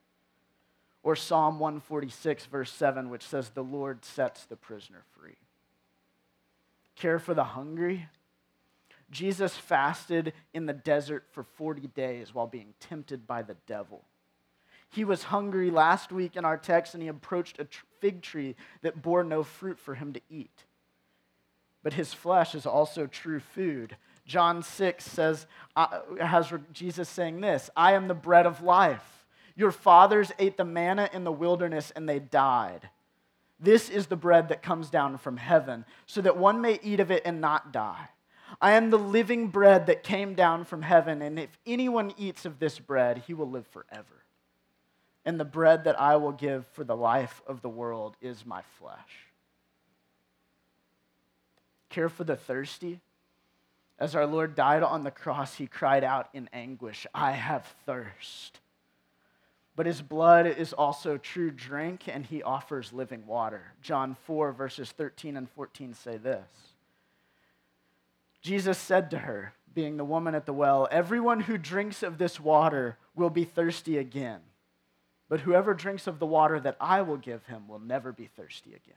Or 1.01 1.15
Psalm 1.15 1.59
146, 1.59 2.45
verse 2.45 2.71
7, 2.71 3.09
which 3.09 3.23
says, 3.23 3.49
The 3.49 3.63
Lord 3.63 4.03
sets 4.03 4.45
the 4.45 4.55
prisoner 4.55 5.03
free. 5.17 5.37
Care 6.95 7.19
for 7.19 7.33
the 7.33 7.43
hungry? 7.43 8.07
Jesus 9.11 9.55
fasted 9.55 10.33
in 10.53 10.65
the 10.65 10.73
desert 10.73 11.25
for 11.31 11.43
40 11.43 11.87
days 11.87 12.33
while 12.33 12.47
being 12.47 12.73
tempted 12.79 13.25
by 13.25 13.41
the 13.41 13.55
devil. 13.65 14.03
He 14.89 15.05
was 15.05 15.23
hungry 15.23 15.69
last 15.69 16.11
week 16.11 16.35
in 16.35 16.45
our 16.45 16.57
text, 16.57 16.93
and 16.93 17.03
he 17.03 17.09
approached 17.09 17.59
a 17.59 17.67
fig 17.99 18.21
tree 18.21 18.55
that 18.81 19.01
bore 19.01 19.23
no 19.23 19.43
fruit 19.43 19.79
for 19.79 19.95
him 19.95 20.13
to 20.13 20.21
eat. 20.29 20.65
But 21.83 21.93
his 21.93 22.13
flesh 22.13 22.55
is 22.55 22.65
also 22.65 23.07
true 23.07 23.39
food. 23.39 23.95
John 24.25 24.61
6 24.61 25.05
says, 25.05 25.47
uh, 25.75 26.01
has 26.19 26.51
Jesus 26.73 27.07
saying 27.07 27.41
this 27.41 27.69
I 27.75 27.93
am 27.93 28.07
the 28.07 28.13
bread 28.13 28.45
of 28.45 28.61
life. 28.61 29.18
Your 29.59 29.71
fathers 29.71 30.31
ate 30.39 30.57
the 30.57 30.65
manna 30.65 31.09
in 31.13 31.23
the 31.23 31.31
wilderness 31.31 31.91
and 31.95 32.07
they 32.07 32.19
died. 32.19 32.89
This 33.59 33.89
is 33.89 34.07
the 34.07 34.15
bread 34.15 34.49
that 34.49 34.63
comes 34.63 34.89
down 34.89 35.17
from 35.17 35.37
heaven, 35.37 35.83
so 36.05 36.21
that 36.21 36.37
one 36.37 36.61
may 36.61 36.79
eat 36.81 37.01
of 37.01 37.11
it 37.11 37.23
and 37.25 37.41
not 37.41 37.73
die. 37.73 38.07
I 38.61 38.71
am 38.71 38.89
the 38.89 38.97
living 38.97 39.49
bread 39.49 39.85
that 39.87 40.01
came 40.01 40.33
down 40.33 40.63
from 40.63 40.81
heaven, 40.81 41.21
and 41.21 41.37
if 41.37 41.49
anyone 41.67 42.13
eats 42.17 42.45
of 42.45 42.57
this 42.57 42.79
bread, 42.79 43.23
he 43.27 43.33
will 43.33 43.49
live 43.49 43.67
forever 43.67 44.19
and 45.29 45.39
the 45.39 45.45
bread 45.45 45.83
that 45.83 45.99
I 46.01 46.15
will 46.15 46.31
give 46.31 46.65
for 46.67 46.83
the 46.83 46.95
life 46.95 47.41
of 47.45 47.61
the 47.61 47.69
world 47.69 48.15
is 48.19 48.47
my 48.47 48.63
flesh. 48.79 49.27
Care 51.89 52.09
for 52.09 52.23
the 52.23 52.35
thirsty. 52.35 52.99
As 53.99 54.15
our 54.15 54.25
Lord 54.25 54.55
died 54.55 54.81
on 54.81 55.03
the 55.03 55.11
cross, 55.11 55.55
he 55.55 55.67
cried 55.67 56.03
out 56.03 56.29
in 56.33 56.49
anguish, 56.51 57.05
I 57.13 57.33
have 57.33 57.65
thirst. 57.85 58.59
But 59.75 59.85
his 59.85 60.01
blood 60.01 60.45
is 60.45 60.73
also 60.73 61.17
true 61.17 61.51
drink, 61.51 62.07
and 62.07 62.25
he 62.25 62.43
offers 62.43 62.91
living 62.91 63.25
water. 63.25 63.73
John 63.81 64.15
4, 64.25 64.51
verses 64.51 64.91
13 64.91 65.37
and 65.37 65.49
14 65.49 65.93
say 65.93 66.17
this 66.17 66.47
Jesus 68.41 68.77
said 68.77 69.11
to 69.11 69.19
her, 69.19 69.53
being 69.73 69.97
the 69.97 70.05
woman 70.05 70.35
at 70.35 70.45
the 70.45 70.53
well, 70.53 70.87
Everyone 70.91 71.41
who 71.41 71.57
drinks 71.57 72.03
of 72.03 72.17
this 72.17 72.39
water 72.39 72.97
will 73.15 73.29
be 73.29 73.45
thirsty 73.45 73.97
again. 73.97 74.41
But 75.29 75.41
whoever 75.41 75.73
drinks 75.73 76.07
of 76.07 76.19
the 76.19 76.25
water 76.25 76.59
that 76.59 76.75
I 76.81 77.01
will 77.01 77.17
give 77.17 77.45
him 77.45 77.67
will 77.67 77.79
never 77.79 78.11
be 78.11 78.25
thirsty 78.25 78.71
again. 78.71 78.95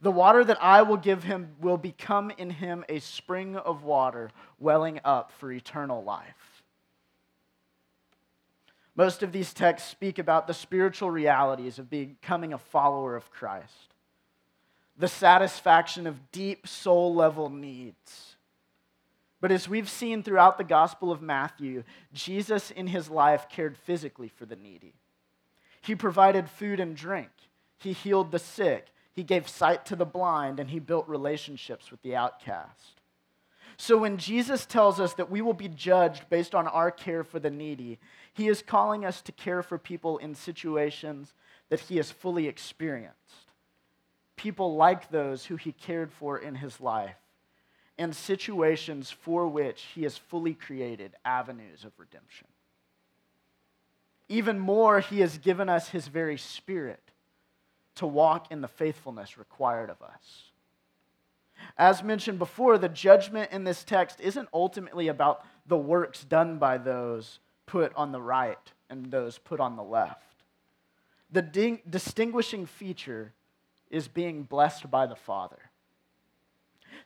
The 0.00 0.12
water 0.12 0.44
that 0.44 0.62
I 0.62 0.82
will 0.82 0.98
give 0.98 1.24
him 1.24 1.56
will 1.60 1.78
become 1.78 2.30
in 2.36 2.50
him 2.50 2.84
a 2.88 3.00
spring 3.00 3.56
of 3.56 3.82
water 3.82 4.30
welling 4.58 5.00
up 5.04 5.32
for 5.32 5.50
eternal 5.50 6.04
life. 6.04 6.55
Most 8.96 9.22
of 9.22 9.30
these 9.30 9.52
texts 9.52 9.90
speak 9.90 10.18
about 10.18 10.46
the 10.46 10.54
spiritual 10.54 11.10
realities 11.10 11.78
of 11.78 11.90
becoming 11.90 12.54
a 12.54 12.58
follower 12.58 13.14
of 13.14 13.30
Christ, 13.30 13.94
the 14.98 15.06
satisfaction 15.06 16.06
of 16.06 16.32
deep 16.32 16.66
soul 16.66 17.14
level 17.14 17.50
needs. 17.50 18.36
But 19.38 19.52
as 19.52 19.68
we've 19.68 19.90
seen 19.90 20.22
throughout 20.22 20.56
the 20.56 20.64
Gospel 20.64 21.12
of 21.12 21.20
Matthew, 21.20 21.84
Jesus 22.14 22.70
in 22.70 22.86
his 22.86 23.10
life 23.10 23.50
cared 23.50 23.76
physically 23.76 24.28
for 24.28 24.46
the 24.46 24.56
needy. 24.56 24.94
He 25.82 25.94
provided 25.94 26.48
food 26.48 26.80
and 26.80 26.96
drink, 26.96 27.30
he 27.78 27.92
healed 27.92 28.32
the 28.32 28.38
sick, 28.38 28.86
he 29.12 29.22
gave 29.22 29.46
sight 29.46 29.84
to 29.86 29.96
the 29.96 30.06
blind, 30.06 30.58
and 30.58 30.70
he 30.70 30.78
built 30.78 31.06
relationships 31.06 31.90
with 31.90 32.00
the 32.00 32.16
outcast. 32.16 32.96
So 33.76 33.98
when 33.98 34.16
Jesus 34.16 34.64
tells 34.64 34.98
us 34.98 35.12
that 35.14 35.30
we 35.30 35.42
will 35.42 35.52
be 35.52 35.68
judged 35.68 36.28
based 36.30 36.54
on 36.54 36.66
our 36.66 36.90
care 36.90 37.22
for 37.22 37.38
the 37.38 37.50
needy, 37.50 37.98
he 38.36 38.48
is 38.48 38.62
calling 38.62 39.06
us 39.06 39.22
to 39.22 39.32
care 39.32 39.62
for 39.62 39.78
people 39.78 40.18
in 40.18 40.34
situations 40.34 41.32
that 41.70 41.80
he 41.80 41.96
has 41.96 42.10
fully 42.10 42.46
experienced. 42.46 43.16
People 44.36 44.76
like 44.76 45.10
those 45.10 45.46
who 45.46 45.56
he 45.56 45.72
cared 45.72 46.12
for 46.12 46.36
in 46.36 46.56
his 46.56 46.78
life, 46.78 47.16
and 47.96 48.14
situations 48.14 49.10
for 49.10 49.48
which 49.48 49.86
he 49.94 50.02
has 50.02 50.18
fully 50.18 50.52
created 50.52 51.16
avenues 51.24 51.82
of 51.82 51.92
redemption. 51.98 52.46
Even 54.28 54.58
more, 54.58 55.00
he 55.00 55.20
has 55.20 55.38
given 55.38 55.70
us 55.70 55.88
his 55.88 56.08
very 56.08 56.36
spirit 56.36 57.12
to 57.94 58.06
walk 58.06 58.52
in 58.52 58.60
the 58.60 58.68
faithfulness 58.68 59.38
required 59.38 59.88
of 59.88 60.02
us. 60.02 60.50
As 61.78 62.02
mentioned 62.02 62.38
before, 62.38 62.76
the 62.76 62.90
judgment 62.90 63.50
in 63.50 63.64
this 63.64 63.82
text 63.82 64.20
isn't 64.20 64.50
ultimately 64.52 65.08
about 65.08 65.42
the 65.66 65.78
works 65.78 66.22
done 66.22 66.58
by 66.58 66.76
those 66.76 67.38
put 67.66 67.94
on 67.94 68.12
the 68.12 68.22
right 68.22 68.72
and 68.88 69.10
those 69.10 69.38
put 69.38 69.60
on 69.60 69.76
the 69.76 69.82
left. 69.82 70.44
The 71.30 71.42
ding- 71.42 71.82
distinguishing 71.88 72.66
feature 72.66 73.32
is 73.90 74.08
being 74.08 74.44
blessed 74.44 74.90
by 74.90 75.06
the 75.06 75.16
Father. 75.16 75.70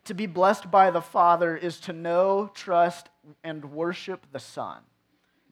To 0.04 0.14
be 0.14 0.26
blessed 0.26 0.70
by 0.70 0.90
the 0.90 1.00
Father 1.00 1.56
is 1.56 1.80
to 1.80 1.92
know, 1.92 2.50
trust, 2.54 3.08
and 3.42 3.72
worship 3.72 4.26
the 4.32 4.38
Son, 4.38 4.78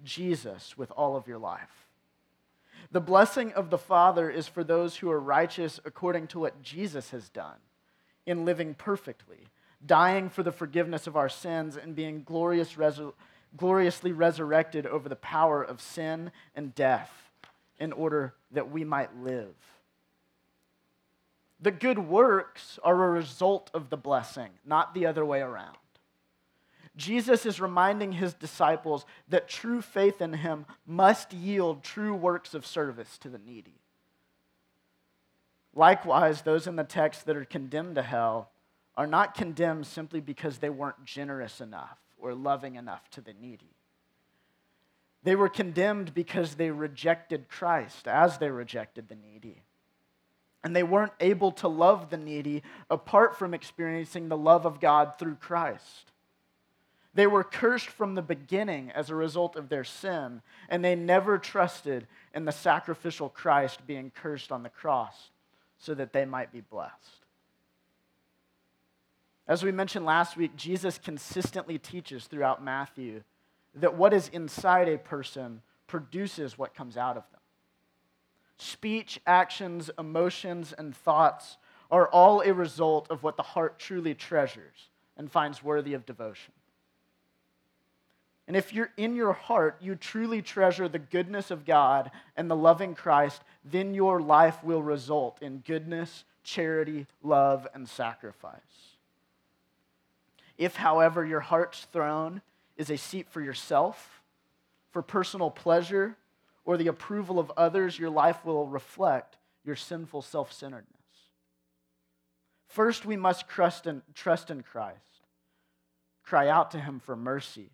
Jesus, 0.04 0.76
with 0.76 0.90
all 0.92 1.16
of 1.16 1.26
your 1.26 1.38
life. 1.38 1.86
The 2.90 3.00
blessing 3.00 3.52
of 3.52 3.70
the 3.70 3.78
Father 3.78 4.30
is 4.30 4.48
for 4.48 4.64
those 4.64 4.96
who 4.96 5.10
are 5.10 5.20
righteous 5.20 5.80
according 5.84 6.28
to 6.28 6.38
what 6.38 6.62
Jesus 6.62 7.10
has 7.10 7.28
done 7.28 7.58
in 8.24 8.44
living 8.44 8.74
perfectly, 8.74 9.48
dying 9.84 10.30
for 10.30 10.42
the 10.42 10.52
forgiveness 10.52 11.06
of 11.06 11.16
our 11.16 11.28
sins, 11.28 11.76
and 11.76 11.94
being 11.94 12.22
glorious 12.22 12.74
resur- 12.74 13.12
gloriously 13.56 14.12
resurrected 14.12 14.86
over 14.86 15.08
the 15.08 15.16
power 15.16 15.62
of 15.62 15.80
sin 15.80 16.30
and 16.54 16.74
death 16.74 17.10
in 17.78 17.92
order 17.92 18.34
that 18.50 18.70
we 18.70 18.84
might 18.84 19.16
live. 19.18 19.54
The 21.60 21.70
good 21.70 21.98
works 21.98 22.78
are 22.84 23.04
a 23.04 23.10
result 23.10 23.70
of 23.74 23.90
the 23.90 23.96
blessing, 23.96 24.50
not 24.64 24.94
the 24.94 25.06
other 25.06 25.24
way 25.24 25.40
around. 25.40 25.76
Jesus 26.96 27.46
is 27.46 27.60
reminding 27.60 28.12
his 28.12 28.34
disciples 28.34 29.04
that 29.28 29.48
true 29.48 29.80
faith 29.80 30.20
in 30.20 30.32
him 30.32 30.66
must 30.86 31.32
yield 31.32 31.82
true 31.82 32.14
works 32.14 32.54
of 32.54 32.66
service 32.66 33.18
to 33.18 33.28
the 33.28 33.38
needy. 33.38 33.80
Likewise, 35.74 36.42
those 36.42 36.66
in 36.66 36.76
the 36.76 36.84
text 36.84 37.26
that 37.26 37.36
are 37.36 37.44
condemned 37.44 37.94
to 37.94 38.02
hell 38.02 38.50
are 38.96 39.06
not 39.06 39.34
condemned 39.34 39.86
simply 39.86 40.20
because 40.20 40.58
they 40.58 40.70
weren't 40.70 41.04
generous 41.04 41.60
enough 41.60 41.98
or 42.18 42.34
loving 42.34 42.76
enough 42.76 43.08
to 43.10 43.20
the 43.20 43.32
needy. 43.32 43.74
They 45.22 45.36
were 45.36 45.48
condemned 45.48 46.14
because 46.14 46.54
they 46.54 46.70
rejected 46.70 47.48
Christ 47.48 48.06
as 48.06 48.38
they 48.38 48.50
rejected 48.50 49.08
the 49.08 49.16
needy. 49.16 49.62
And 50.64 50.74
they 50.74 50.82
weren't 50.82 51.12
able 51.20 51.52
to 51.52 51.68
love 51.68 52.10
the 52.10 52.16
needy 52.16 52.62
apart 52.90 53.38
from 53.38 53.54
experiencing 53.54 54.28
the 54.28 54.36
love 54.36 54.66
of 54.66 54.80
God 54.80 55.14
through 55.18 55.36
Christ. 55.36 56.12
They 57.14 57.26
were 57.26 57.44
cursed 57.44 57.88
from 57.88 58.14
the 58.14 58.22
beginning 58.22 58.92
as 58.92 59.10
a 59.10 59.14
result 59.14 59.56
of 59.56 59.68
their 59.68 59.84
sin, 59.84 60.42
and 60.68 60.84
they 60.84 60.94
never 60.94 61.38
trusted 61.38 62.06
in 62.34 62.44
the 62.44 62.52
sacrificial 62.52 63.28
Christ 63.28 63.86
being 63.86 64.12
cursed 64.14 64.52
on 64.52 64.62
the 64.62 64.68
cross 64.68 65.30
so 65.78 65.94
that 65.94 66.12
they 66.12 66.24
might 66.24 66.52
be 66.52 66.60
blessed. 66.60 67.26
As 69.48 69.62
we 69.62 69.72
mentioned 69.72 70.04
last 70.04 70.36
week, 70.36 70.54
Jesus 70.56 70.98
consistently 70.98 71.78
teaches 71.78 72.26
throughout 72.26 72.62
Matthew 72.62 73.22
that 73.74 73.96
what 73.96 74.12
is 74.12 74.28
inside 74.28 74.88
a 74.88 74.98
person 74.98 75.62
produces 75.86 76.58
what 76.58 76.74
comes 76.74 76.98
out 76.98 77.16
of 77.16 77.24
them. 77.30 77.40
Speech, 78.58 79.20
actions, 79.26 79.90
emotions, 79.98 80.74
and 80.76 80.94
thoughts 80.94 81.56
are 81.90 82.08
all 82.08 82.42
a 82.42 82.52
result 82.52 83.10
of 83.10 83.22
what 83.22 83.38
the 83.38 83.42
heart 83.42 83.78
truly 83.78 84.14
treasures 84.14 84.90
and 85.16 85.32
finds 85.32 85.62
worthy 85.62 85.94
of 85.94 86.04
devotion. 86.04 86.52
And 88.46 88.56
if 88.56 88.74
you're 88.74 88.92
in 88.98 89.14
your 89.14 89.32
heart, 89.32 89.78
you 89.80 89.94
truly 89.94 90.42
treasure 90.42 90.88
the 90.88 90.98
goodness 90.98 91.50
of 91.50 91.64
God 91.64 92.10
and 92.36 92.50
the 92.50 92.56
loving 92.56 92.94
Christ, 92.94 93.42
then 93.64 93.94
your 93.94 94.20
life 94.20 94.62
will 94.62 94.82
result 94.82 95.38
in 95.40 95.58
goodness, 95.66 96.24
charity, 96.42 97.06
love, 97.22 97.66
and 97.74 97.88
sacrifice. 97.88 98.87
If, 100.58 100.76
however, 100.76 101.24
your 101.24 101.40
heart's 101.40 101.86
throne 101.92 102.42
is 102.76 102.90
a 102.90 102.98
seat 102.98 103.28
for 103.30 103.40
yourself, 103.40 104.20
for 104.90 105.00
personal 105.00 105.50
pleasure, 105.50 106.16
or 106.64 106.76
the 106.76 106.88
approval 106.88 107.38
of 107.38 107.50
others, 107.56 107.98
your 107.98 108.10
life 108.10 108.44
will 108.44 108.66
reflect 108.66 109.38
your 109.64 109.76
sinful 109.76 110.22
self 110.22 110.52
centeredness. 110.52 110.94
First, 112.66 113.06
we 113.06 113.16
must 113.16 113.48
trust 113.48 113.86
in, 113.86 114.02
trust 114.14 114.50
in 114.50 114.62
Christ, 114.62 115.22
cry 116.22 116.48
out 116.48 116.70
to 116.72 116.80
Him 116.80 117.00
for 117.00 117.16
mercy 117.16 117.70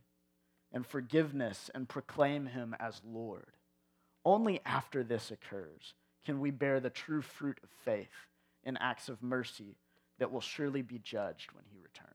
and 0.75 0.85
forgiveness 0.85 1.71
and 1.73 1.89
proclaim 1.89 2.47
him 2.47 2.75
as 2.79 3.01
Lord. 3.07 3.57
Only 4.25 4.61
after 4.67 5.05
this 5.05 5.31
occurs 5.31 5.95
can 6.27 6.41
we 6.41 6.51
bear 6.51 6.81
the 6.81 6.91
true 6.91 7.23
fruit 7.23 7.59
of 7.63 7.71
faith 7.85 8.27
in 8.65 8.77
acts 8.79 9.09
of 9.09 9.23
mercy 9.23 9.77
that 10.19 10.33
will 10.33 10.41
surely 10.41 10.83
be 10.83 10.99
judged 10.99 11.53
when 11.53 11.65
he 11.71 11.79
returns. 11.79 12.14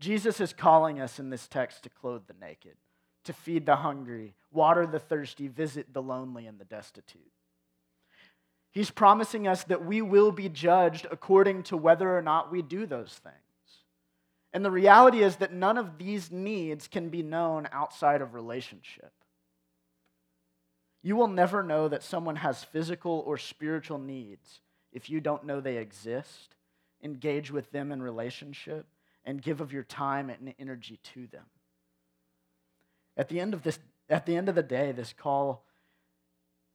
Jesus 0.00 0.40
is 0.40 0.52
calling 0.52 1.00
us 1.00 1.18
in 1.18 1.30
this 1.30 1.46
text 1.46 1.82
to 1.84 1.88
clothe 1.88 2.26
the 2.26 2.34
naked, 2.40 2.76
to 3.24 3.32
feed 3.32 3.66
the 3.66 3.76
hungry, 3.76 4.34
water 4.52 4.86
the 4.86 4.98
thirsty, 4.98 5.48
visit 5.48 5.92
the 5.92 6.02
lonely 6.02 6.46
and 6.46 6.58
the 6.58 6.64
destitute. 6.64 7.32
He's 8.70 8.90
promising 8.90 9.46
us 9.46 9.64
that 9.64 9.84
we 9.84 10.02
will 10.02 10.32
be 10.32 10.48
judged 10.48 11.06
according 11.10 11.62
to 11.64 11.76
whether 11.76 12.16
or 12.16 12.22
not 12.22 12.50
we 12.50 12.60
do 12.60 12.86
those 12.86 13.12
things. 13.22 13.36
And 14.52 14.64
the 14.64 14.70
reality 14.70 15.22
is 15.22 15.36
that 15.36 15.52
none 15.52 15.78
of 15.78 15.98
these 15.98 16.30
needs 16.30 16.88
can 16.88 17.08
be 17.08 17.22
known 17.22 17.68
outside 17.72 18.20
of 18.20 18.34
relationship. 18.34 19.12
You 21.02 21.16
will 21.16 21.28
never 21.28 21.62
know 21.62 21.88
that 21.88 22.02
someone 22.02 22.36
has 22.36 22.64
physical 22.64 23.22
or 23.26 23.36
spiritual 23.36 23.98
needs 23.98 24.60
if 24.92 25.10
you 25.10 25.20
don't 25.20 25.44
know 25.44 25.60
they 25.60 25.76
exist, 25.76 26.54
engage 27.02 27.50
with 27.50 27.70
them 27.72 27.92
in 27.92 28.00
relationship, 28.00 28.86
and 29.24 29.40
give 29.40 29.60
of 29.60 29.72
your 29.72 29.82
time 29.82 30.30
and 30.30 30.54
energy 30.58 30.98
to 31.14 31.26
them. 31.26 31.46
At 33.16 33.28
the 33.28 33.40
end 33.40 33.54
of 33.54 33.62
this 33.62 33.78
at 34.08 34.26
the 34.26 34.36
end 34.36 34.48
of 34.48 34.54
the 34.54 34.62
day, 34.62 34.92
this 34.92 35.14
call 35.14 35.64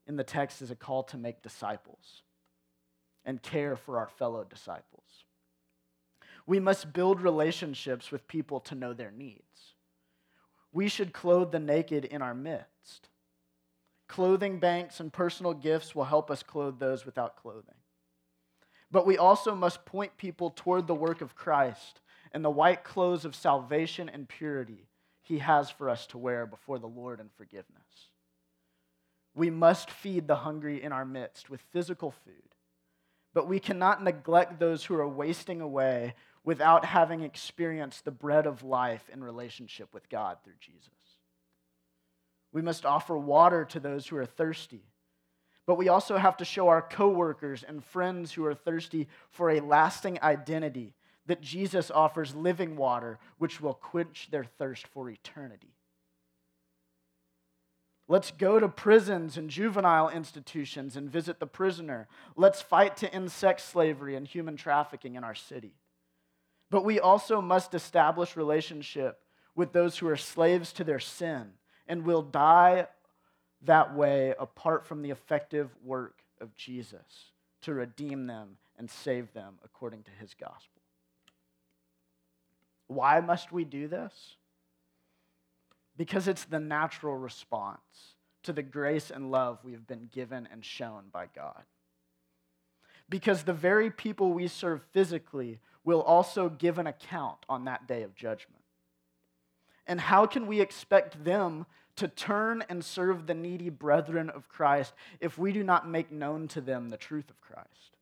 in 0.08 0.16
the 0.16 0.24
text 0.24 0.62
is 0.62 0.72
a 0.72 0.76
call 0.76 1.04
to 1.04 1.18
make 1.18 1.44
disciples 1.44 2.24
and 3.24 3.42
care 3.42 3.76
for 3.76 4.00
our 4.00 4.08
fellow 4.08 4.44
disciples. 4.44 5.26
We 6.48 6.60
must 6.60 6.94
build 6.94 7.22
relationships 7.22 8.12
with 8.12 8.28
people 8.28 8.60
to 8.62 8.76
know 8.76 8.94
their 8.94 9.12
needs. 9.12 9.76
We 10.72 10.88
should 10.88 11.14
clothe 11.14 11.52
the 11.52 11.60
naked 11.60 12.06
in 12.06 12.24
our 12.24 12.34
midst. 12.34 13.10
Clothing 14.08 14.60
banks 14.60 15.00
and 15.00 15.14
personal 15.14 15.54
gifts 15.54 15.94
will 15.94 16.06
help 16.06 16.32
us 16.32 16.42
clothe 16.42 16.80
those 16.80 17.06
without 17.06 17.36
clothing. 17.36 17.76
But 18.90 19.06
we 19.06 19.20
also 19.20 19.54
must 19.54 19.86
point 19.86 20.18
people 20.18 20.50
toward 20.50 20.88
the 20.88 20.96
work 20.96 21.22
of 21.22 21.36
Christ 21.36 22.02
and 22.32 22.44
the 22.44 22.50
white 22.50 22.84
clothes 22.84 23.26
of 23.26 23.36
salvation 23.36 24.10
and 24.10 24.28
purity 24.28 24.88
he 25.22 25.40
has 25.40 25.70
for 25.70 25.90
us 25.90 26.08
to 26.08 26.18
wear 26.18 26.46
before 26.46 26.80
the 26.80 26.88
Lord 26.88 27.20
in 27.20 27.30
forgiveness. 27.38 28.10
We 29.36 29.50
must 29.50 29.92
feed 29.92 30.28
the 30.28 30.36
hungry 30.36 30.82
in 30.82 30.92
our 30.92 31.06
midst 31.06 31.50
with 31.50 31.62
physical 31.72 32.12
food, 32.12 32.56
but 33.34 33.48
we 33.48 33.60
cannot 33.60 34.04
neglect 34.04 34.60
those 34.60 34.84
who 34.84 34.96
are 34.96 35.08
wasting 35.08 35.62
away 35.62 36.16
without 36.44 36.86
having 36.86 37.22
experienced 37.22 38.06
the 38.06 38.12
bread 38.12 38.48
of 38.48 38.64
life 38.64 39.10
in 39.14 39.24
relationship 39.24 39.94
with 39.94 40.10
God 40.10 40.38
through 40.44 40.54
Jesus. 40.60 40.90
We 42.52 42.62
must 42.62 42.86
offer 42.86 43.18
water 43.18 43.66
to 43.66 43.80
those 43.80 44.08
who 44.08 44.18
are 44.18 44.26
thirsty. 44.26 44.84
But 45.68 45.76
we 45.76 45.90
also 45.90 46.18
have 46.18 46.38
to 46.38 46.46
show 46.46 46.70
our 46.70 46.82
coworkers 46.82 47.64
and 47.64 47.84
friends 47.84 48.34
who 48.34 48.44
are 48.46 48.56
thirsty 48.56 49.08
for 49.30 49.52
a 49.52 49.60
lasting 49.60 50.18
identity 50.24 50.96
that 51.30 51.42
Jesus 51.42 51.92
offers 51.92 52.34
living 52.34 52.76
water 52.76 53.20
which 53.38 53.62
will 53.62 53.76
quench 53.76 54.30
their 54.32 54.44
thirst 54.44 54.88
for 54.88 55.12
eternity. 55.12 55.76
Let's 58.08 58.32
go 58.32 58.60
to 58.60 58.68
prisons 58.68 59.38
and 59.38 59.48
juvenile 59.48 60.10
institutions 60.10 60.96
and 60.96 61.08
visit 61.08 61.40
the 61.40 61.46
prisoner. 61.46 62.08
Let's 62.36 62.64
fight 62.64 62.98
to 62.98 63.14
end 63.14 63.32
sex 63.32 63.64
slavery 63.64 64.16
and 64.16 64.26
human 64.26 64.58
trafficking 64.58 65.14
in 65.14 65.24
our 65.24 65.36
city. 65.36 65.76
But 66.72 66.84
we 66.84 67.00
also 67.00 67.42
must 67.42 67.76
establish 67.76 68.36
relationship 68.36 69.20
with 69.54 69.72
those 69.72 70.00
who 70.00 70.08
are 70.08 70.18
slaves 70.18 70.74
to 70.74 70.84
their 70.84 71.00
sin 71.00 71.52
and 71.88 72.06
will 72.06 72.24
die 72.24 72.88
that 73.66 73.94
way 73.94 74.34
apart 74.40 74.88
from 74.88 75.04
the 75.04 75.12
effective 75.12 75.70
work 75.86 76.24
of 76.42 76.56
Jesus 76.56 77.34
to 77.62 77.76
redeem 77.76 78.26
them 78.26 78.58
and 78.80 78.90
save 78.90 79.32
them 79.34 79.60
according 79.64 80.02
to 80.02 80.12
his 80.20 80.34
gospel. 80.34 80.79
Why 82.90 83.22
must 83.22 83.52
we 83.52 83.66
do 83.66 83.88
this? 83.88 84.36
Because 85.96 86.28
it's 86.28 86.46
the 86.46 86.60
natural 86.60 87.16
response 87.16 88.16
to 88.44 88.52
the 88.52 88.64
grace 88.64 89.12
and 89.12 89.30
love 89.30 89.60
we've 89.64 89.86
been 89.86 90.10
given 90.12 90.50
and 90.52 90.66
shown 90.66 91.04
by 91.14 91.28
God. 91.36 91.64
Because 93.08 93.44
the 93.44 93.54
very 93.54 93.92
people 93.92 94.34
we 94.34 94.48
serve 94.48 94.82
physically 94.92 95.60
will 95.84 96.02
also 96.02 96.50
give 96.50 96.80
an 96.80 96.88
account 96.88 97.38
on 97.48 97.66
that 97.66 97.88
day 97.88 98.02
of 98.02 98.16
judgment. 98.16 98.64
And 99.86 100.02
how 100.02 100.26
can 100.26 100.48
we 100.48 100.60
expect 100.60 101.24
them 101.24 101.68
to 101.96 102.08
turn 102.08 102.64
and 102.70 102.84
serve 102.84 103.28
the 103.28 103.34
needy 103.36 103.70
brethren 103.70 104.32
of 104.32 104.50
Christ 104.50 104.94
if 105.20 105.38
we 105.38 105.52
do 105.52 105.64
not 105.64 105.88
make 105.88 106.12
known 106.12 106.48
to 106.50 106.62
them 106.62 106.90
the 106.90 106.98
truth 106.98 107.30
of 107.30 107.40
Christ? 107.40 107.98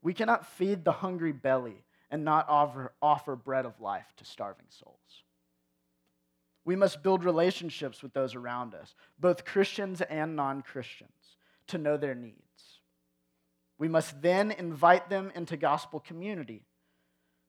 We 0.00 0.14
cannot 0.14 0.46
feed 0.46 0.84
the 0.84 0.92
hungry 0.92 1.32
belly 1.32 1.82
and 2.10 2.24
not 2.24 2.48
offer, 2.48 2.92
offer 3.02 3.36
bread 3.36 3.66
of 3.66 3.80
life 3.80 4.06
to 4.16 4.24
starving 4.24 4.66
souls. 4.68 5.22
We 6.64 6.76
must 6.76 7.02
build 7.02 7.24
relationships 7.24 8.02
with 8.02 8.12
those 8.12 8.34
around 8.34 8.74
us, 8.74 8.94
both 9.18 9.44
Christians 9.44 10.00
and 10.02 10.36
non 10.36 10.62
Christians, 10.62 11.36
to 11.68 11.78
know 11.78 11.96
their 11.96 12.14
needs. 12.14 12.36
We 13.78 13.88
must 13.88 14.20
then 14.20 14.50
invite 14.50 15.08
them 15.08 15.32
into 15.34 15.56
gospel 15.56 16.00
community 16.00 16.66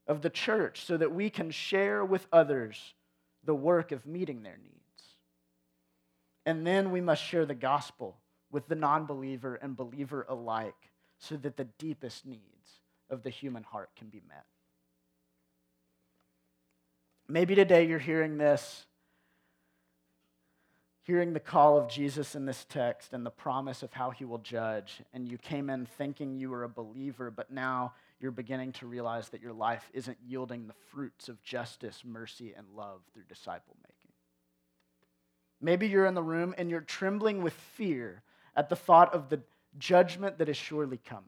of 0.07 0.21
the 0.21 0.29
church 0.29 0.85
so 0.85 0.95
that 0.97 1.13
we 1.13 1.29
can 1.29 1.51
share 1.51 2.05
with 2.05 2.27
others 2.31 2.93
the 3.43 3.55
work 3.55 3.91
of 3.91 4.05
meeting 4.05 4.43
their 4.43 4.57
needs. 4.57 4.75
And 6.45 6.65
then 6.65 6.91
we 6.91 7.01
must 7.01 7.23
share 7.23 7.45
the 7.45 7.55
gospel 7.55 8.17
with 8.51 8.67
the 8.67 8.75
non 8.75 9.05
believer 9.05 9.55
and 9.55 9.75
believer 9.75 10.25
alike 10.29 10.91
so 11.19 11.35
that 11.37 11.57
the 11.57 11.67
deepest 11.77 12.25
needs 12.25 12.43
of 13.09 13.23
the 13.23 13.29
human 13.29 13.63
heart 13.63 13.89
can 13.95 14.07
be 14.09 14.21
met. 14.27 14.45
Maybe 17.27 17.55
today 17.55 17.85
you're 17.85 17.99
hearing 17.99 18.37
this 18.37 18.85
hearing 21.09 21.33
the 21.33 21.39
call 21.39 21.75
of 21.75 21.89
Jesus 21.89 22.35
in 22.35 22.45
this 22.45 22.67
text 22.69 23.13
and 23.13 23.25
the 23.25 23.31
promise 23.31 23.81
of 23.81 23.91
how 23.91 24.11
he 24.11 24.25
will 24.25 24.37
judge, 24.37 25.01
and 25.11 25.27
you 25.27 25.39
came 25.39 25.67
in 25.71 25.87
thinking 25.87 26.37
you 26.37 26.51
were 26.51 26.63
a 26.63 26.69
believer, 26.69 27.31
but 27.31 27.49
now 27.49 27.91
you're 28.19 28.29
beginning 28.29 28.71
to 28.71 28.85
realize 28.85 29.29
that 29.29 29.41
your 29.41 29.51
life 29.51 29.89
isn't 29.91 30.19
yielding 30.23 30.67
the 30.67 30.75
fruits 30.91 31.27
of 31.27 31.41
justice, 31.41 32.03
mercy, 32.05 32.53
and 32.55 32.67
love 32.75 33.01
through 33.11 33.23
disciple 33.27 33.75
making. 33.87 34.11
Maybe 35.59 35.87
you're 35.87 36.05
in 36.05 36.13
the 36.13 36.21
room 36.21 36.53
and 36.59 36.69
you're 36.69 36.81
trembling 36.81 37.41
with 37.41 37.53
fear 37.53 38.21
at 38.55 38.69
the 38.69 38.75
thought 38.75 39.11
of 39.11 39.29
the 39.29 39.41
judgment 39.79 40.37
that 40.37 40.47
is 40.47 40.57
surely 40.57 40.97
coming. 40.97 41.25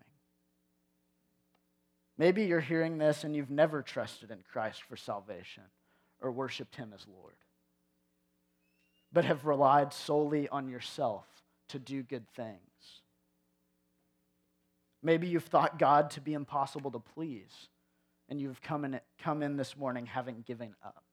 Maybe 2.21 2.43
you're 2.43 2.59
hearing 2.59 2.99
this 2.99 3.23
and 3.23 3.35
you've 3.35 3.49
never 3.49 3.81
trusted 3.81 4.29
in 4.29 4.37
Christ 4.53 4.83
for 4.83 4.95
salvation 4.95 5.63
or 6.21 6.31
worshiped 6.31 6.75
him 6.75 6.93
as 6.93 7.05
Lord 7.07 7.33
but 9.13 9.25
have 9.25 9.45
relied 9.45 9.93
solely 9.93 10.47
on 10.49 10.69
yourself 10.69 11.25
to 11.69 11.79
do 11.79 12.03
good 12.03 12.27
things. 12.29 12.59
Maybe 15.03 15.27
you've 15.27 15.45
thought 15.45 15.79
God 15.79 16.11
to 16.11 16.21
be 16.21 16.33
impossible 16.33 16.91
to 16.91 16.99
please, 16.99 17.69
and 18.29 18.39
you've 18.39 18.61
come 18.61 18.85
in, 18.85 18.99
come 19.19 19.41
in 19.41 19.57
this 19.57 19.75
morning 19.75 20.05
having 20.05 20.43
given 20.45 20.75
up. 20.85 21.03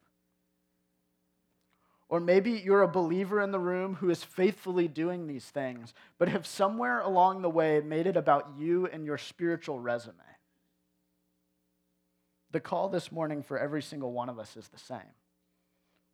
Or 2.10 2.20
maybe 2.20 2.52
you're 2.52 2.82
a 2.82 2.88
believer 2.88 3.40
in 3.40 3.50
the 3.50 3.58
room 3.58 3.94
who 3.96 4.08
is 4.08 4.22
faithfully 4.22 4.88
doing 4.88 5.26
these 5.26 5.44
things, 5.44 5.92
but 6.18 6.28
have 6.28 6.46
somewhere 6.46 7.00
along 7.00 7.42
the 7.42 7.50
way 7.50 7.80
made 7.80 8.06
it 8.06 8.16
about 8.16 8.52
you 8.56 8.86
and 8.86 9.04
your 9.04 9.18
spiritual 9.18 9.78
resume. 9.78 10.14
The 12.50 12.60
call 12.60 12.88
this 12.88 13.12
morning 13.12 13.42
for 13.42 13.58
every 13.58 13.82
single 13.82 14.12
one 14.12 14.28
of 14.28 14.38
us 14.38 14.56
is 14.56 14.68
the 14.68 14.78
same. 14.78 15.14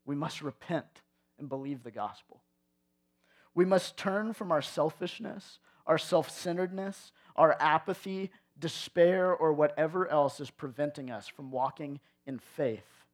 We 0.04 0.16
must 0.16 0.42
repent 0.42 1.02
and 1.38 1.48
believe 1.48 1.82
the 1.82 1.90
gospel. 1.90 2.42
We 3.54 3.64
must 3.64 3.96
turn 3.96 4.32
from 4.32 4.50
our 4.50 4.62
selfishness, 4.62 5.58
our 5.86 5.98
self 5.98 6.30
centeredness, 6.30 7.12
our 7.36 7.56
apathy, 7.60 8.30
despair, 8.58 9.32
or 9.32 9.52
whatever 9.52 10.08
else 10.08 10.40
is 10.40 10.50
preventing 10.50 11.10
us 11.10 11.28
from 11.28 11.50
walking 11.50 12.00
in 12.26 12.38
faith 12.38 13.04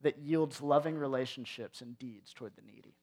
that 0.00 0.18
yields 0.18 0.62
loving 0.62 0.96
relationships 0.96 1.82
and 1.82 1.98
deeds 1.98 2.32
toward 2.32 2.52
the 2.56 2.62
needy. 2.62 2.94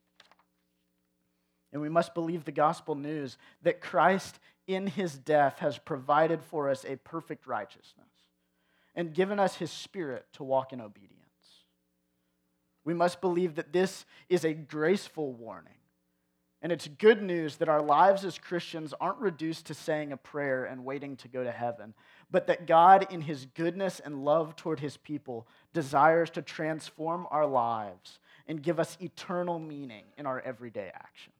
And 1.71 1.81
we 1.81 1.89
must 1.89 2.15
believe 2.15 2.45
the 2.45 2.51
gospel 2.51 2.95
news 2.95 3.37
that 3.61 3.81
Christ 3.81 4.39
in 4.65 4.87
his 4.87 5.17
death 5.17 5.59
has 5.59 5.77
provided 5.77 6.43
for 6.43 6.69
us 6.69 6.83
a 6.85 6.95
perfect 6.97 7.45
righteousness 7.45 8.06
and 8.97 9.13
given 9.13 9.39
us 9.39 9.55
his 9.55 9.71
spirit 9.71 10.25
to 10.33 10.43
walk 10.43 10.73
in 10.73 10.81
obedience. 10.81 11.13
We 12.83 12.95
must 12.95 13.21
believe 13.21 13.55
that 13.55 13.71
this 13.71 14.05
is 14.27 14.43
a 14.43 14.53
graceful 14.53 15.31
warning. 15.31 15.73
And 16.63 16.71
it's 16.71 16.87
good 16.87 17.21
news 17.21 17.57
that 17.57 17.69
our 17.69 17.81
lives 17.81 18.25
as 18.25 18.39
Christians 18.39 18.93
aren't 18.99 19.19
reduced 19.19 19.67
to 19.67 19.75
saying 19.75 20.11
a 20.11 20.17
prayer 20.17 20.65
and 20.65 20.83
waiting 20.83 21.15
to 21.17 21.27
go 21.27 21.43
to 21.43 21.51
heaven, 21.51 21.93
but 22.31 22.47
that 22.47 22.65
God, 22.65 23.05
in 23.11 23.21
his 23.21 23.45
goodness 23.45 24.01
and 24.03 24.25
love 24.25 24.55
toward 24.55 24.79
his 24.79 24.97
people, 24.97 25.47
desires 25.73 26.31
to 26.31 26.41
transform 26.41 27.27
our 27.29 27.45
lives 27.45 28.17
and 28.47 28.63
give 28.63 28.79
us 28.79 28.97
eternal 28.99 29.59
meaning 29.59 30.05
in 30.17 30.25
our 30.25 30.39
everyday 30.39 30.89
actions. 30.95 31.35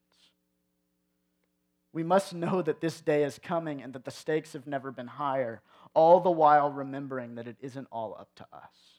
We 1.93 2.03
must 2.03 2.35
know 2.35 2.61
that 2.61 2.81
this 2.81 3.01
day 3.01 3.23
is 3.23 3.39
coming 3.39 3.81
and 3.81 3.93
that 3.93 4.05
the 4.05 4.11
stakes 4.11 4.53
have 4.53 4.67
never 4.67 4.91
been 4.91 5.07
higher, 5.07 5.61
all 5.93 6.19
the 6.19 6.31
while 6.31 6.71
remembering 6.71 7.35
that 7.35 7.47
it 7.47 7.57
isn't 7.61 7.87
all 7.91 8.15
up 8.19 8.29
to 8.35 8.45
us 8.53 8.97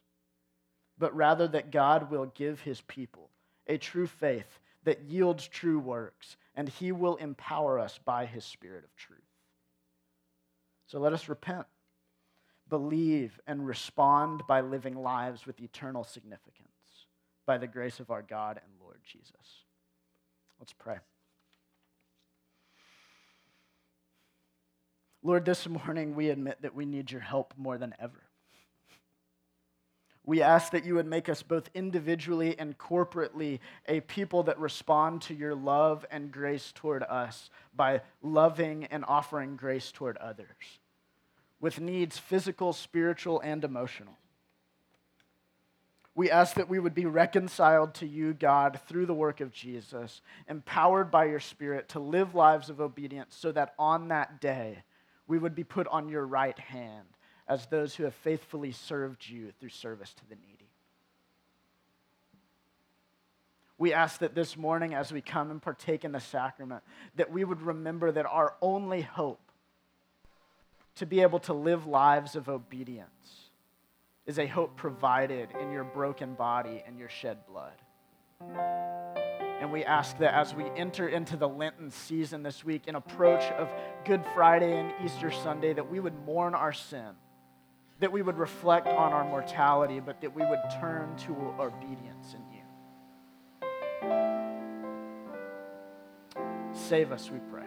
but 0.99 1.15
rather 1.15 1.47
that 1.49 1.71
God 1.71 2.11
will 2.11 2.27
give 2.27 2.61
his 2.61 2.81
people 2.83 3.31
a 3.67 3.79
true 3.79 4.07
faith 4.07 4.59
that 4.85 5.03
yields 5.03 5.47
true 5.47 5.79
works, 5.79 6.37
and 6.55 6.69
he 6.69 6.93
will 6.93 7.17
empower 7.17 7.79
us 7.79 7.99
by 8.05 8.27
his 8.27 8.45
spirit 8.45 8.85
of 8.85 8.97
truth. 8.97 9.21
So 10.87 10.99
let 10.99 11.13
us 11.13 11.29
repent, 11.29 11.67
believe, 12.69 13.39
and 13.47 13.67
respond 13.67 14.43
by 14.49 14.63
living 14.63 14.95
lives 14.95 15.47
with 15.47 15.61
eternal 15.61 16.05
significance 16.05 16.69
by 17.47 17.59
the 17.59 17.67
grace 17.67 18.01
of 18.01 18.11
our 18.11 18.23
God 18.23 18.61
and 18.63 18.73
Lord 18.81 19.01
Jesus. 19.05 19.65
Let's 20.59 20.73
pray. 20.73 20.97
Lord, 25.23 25.45
this 25.45 25.69
morning 25.69 26.15
we 26.15 26.31
admit 26.31 26.63
that 26.63 26.75
we 26.75 26.87
need 26.87 27.11
your 27.11 27.21
help 27.21 27.55
more 27.57 27.79
than 27.79 27.95
ever. 27.99 28.23
We 30.25 30.43
ask 30.43 30.73
that 30.73 30.85
you 30.85 30.95
would 30.97 31.07
make 31.07 31.29
us 31.29 31.43
both 31.43 31.71
individually 31.75 32.59
and 32.59 32.77
corporately 32.77 33.61
a 33.87 34.01
people 34.01 34.43
that 34.43 34.59
respond 34.59 35.23
to 35.23 35.35
your 35.35 35.55
love 35.55 36.05
and 36.11 36.31
grace 36.31 36.71
toward 36.75 37.03
us 37.03 37.49
by 37.75 38.03
loving 38.23 38.85
and 38.85 39.07
offering 39.09 39.57
grace 39.57 39.91
toward 39.91 40.19
others 40.19 40.47
with 41.61 41.81
needs 41.81 42.19
physical, 42.19 42.73
spiritual, 42.73 43.41
and 43.41 43.65
emotional. 43.65 44.17
We 46.15 46.31
ask 46.31 46.57
that 46.57 46.69
we 46.69 46.79
would 46.79 46.95
be 46.95 47.07
reconciled 47.07 47.95
to 47.95 48.07
you, 48.07 48.35
God, 48.35 48.81
through 48.87 49.07
the 49.07 49.15
work 49.15 49.41
of 49.41 49.53
Jesus, 49.53 50.21
empowered 50.49 51.11
by 51.11 51.27
your 51.27 51.41
Spirit 51.41 51.89
to 51.91 52.01
live 52.01 52.35
lives 52.35 52.71
of 52.71 52.81
obedience 52.81 53.37
so 53.39 53.53
that 53.53 53.75
on 53.79 54.09
that 54.09 54.41
day 54.41 54.83
we 55.29 55.39
would 55.39 55.55
be 55.55 55.63
put 55.63 55.87
on 55.89 56.09
your 56.09 56.27
right 56.27 56.59
hand 56.59 57.07
as 57.47 57.67
those 57.67 57.95
who 57.95 58.05
have 58.05 58.15
faithfully 58.15 58.73
served 58.73 59.29
you 59.29 59.53
through 59.61 59.69
service 59.69 60.13
to 60.15 60.29
the 60.29 60.35
needy. 60.35 60.71
We 63.79 63.93
ask 63.93 64.19
that 64.21 64.35
this 64.35 64.57
morning, 64.57 64.95
as 64.95 65.13
we 65.13 65.21
come 65.21 65.53
and 65.53 65.63
partake 65.63 66.05
in 66.05 66.11
the 66.11 66.21
sacrament, 66.21 66.83
that 67.15 67.31
we 67.31 67.45
would 67.45 67.63
remember 67.63 68.11
that 68.11 68.27
our 68.27 68.55
only 68.61 69.03
hope 69.03 69.41
to 70.97 71.07
be 71.07 71.21
able 71.21 71.39
to 71.41 71.53
live 71.53 71.87
lives 71.87 72.35
of 72.35 72.49
obedience 72.49 73.51
is 74.27 74.39
a 74.39 74.47
hope 74.47 74.77
provided 74.77 75.49
in 75.61 75.71
your 75.71 75.85
broken 75.85 76.35
body 76.35 76.83
and 76.87 76.99
your 76.99 77.09
shed 77.09 77.39
blood. 77.47 79.18
And 79.61 79.73
we 79.73 79.85
ask 79.85 80.19
that 80.19 80.35
as 80.35 80.55
we 80.55 80.65
enter 80.77 81.09
into 81.09 81.37
the 81.37 81.49
Lenten 81.49 81.91
season 81.91 82.43
this 82.43 82.65
week, 82.65 82.87
in 82.87 82.95
approach 82.95 83.43
of 83.53 83.69
Good 84.05 84.25
Friday 84.35 84.79
and 84.79 84.93
Easter 85.05 85.31
Sunday, 85.31 85.73
that 85.73 85.91
we 85.91 85.99
would 86.01 86.15
mourn 86.25 86.55
our 86.55 86.73
sin 86.73 87.17
that 88.01 88.13
we 88.13 88.23
would 88.23 88.39
reflect 88.39 88.87
on 88.87 89.13
our 89.13 89.25
mortality, 89.25 90.01
but 90.01 90.21
that 90.21 90.35
we 90.35 90.43
would 90.45 90.61
turn 90.81 91.17
to 91.17 91.33
obedience 91.59 92.35
in 92.35 92.43
you. 92.53 92.63
Save 96.73 97.13
us, 97.13 97.31
we 97.31 97.39
pray. 97.51 97.67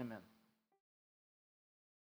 Amen. 0.00 0.18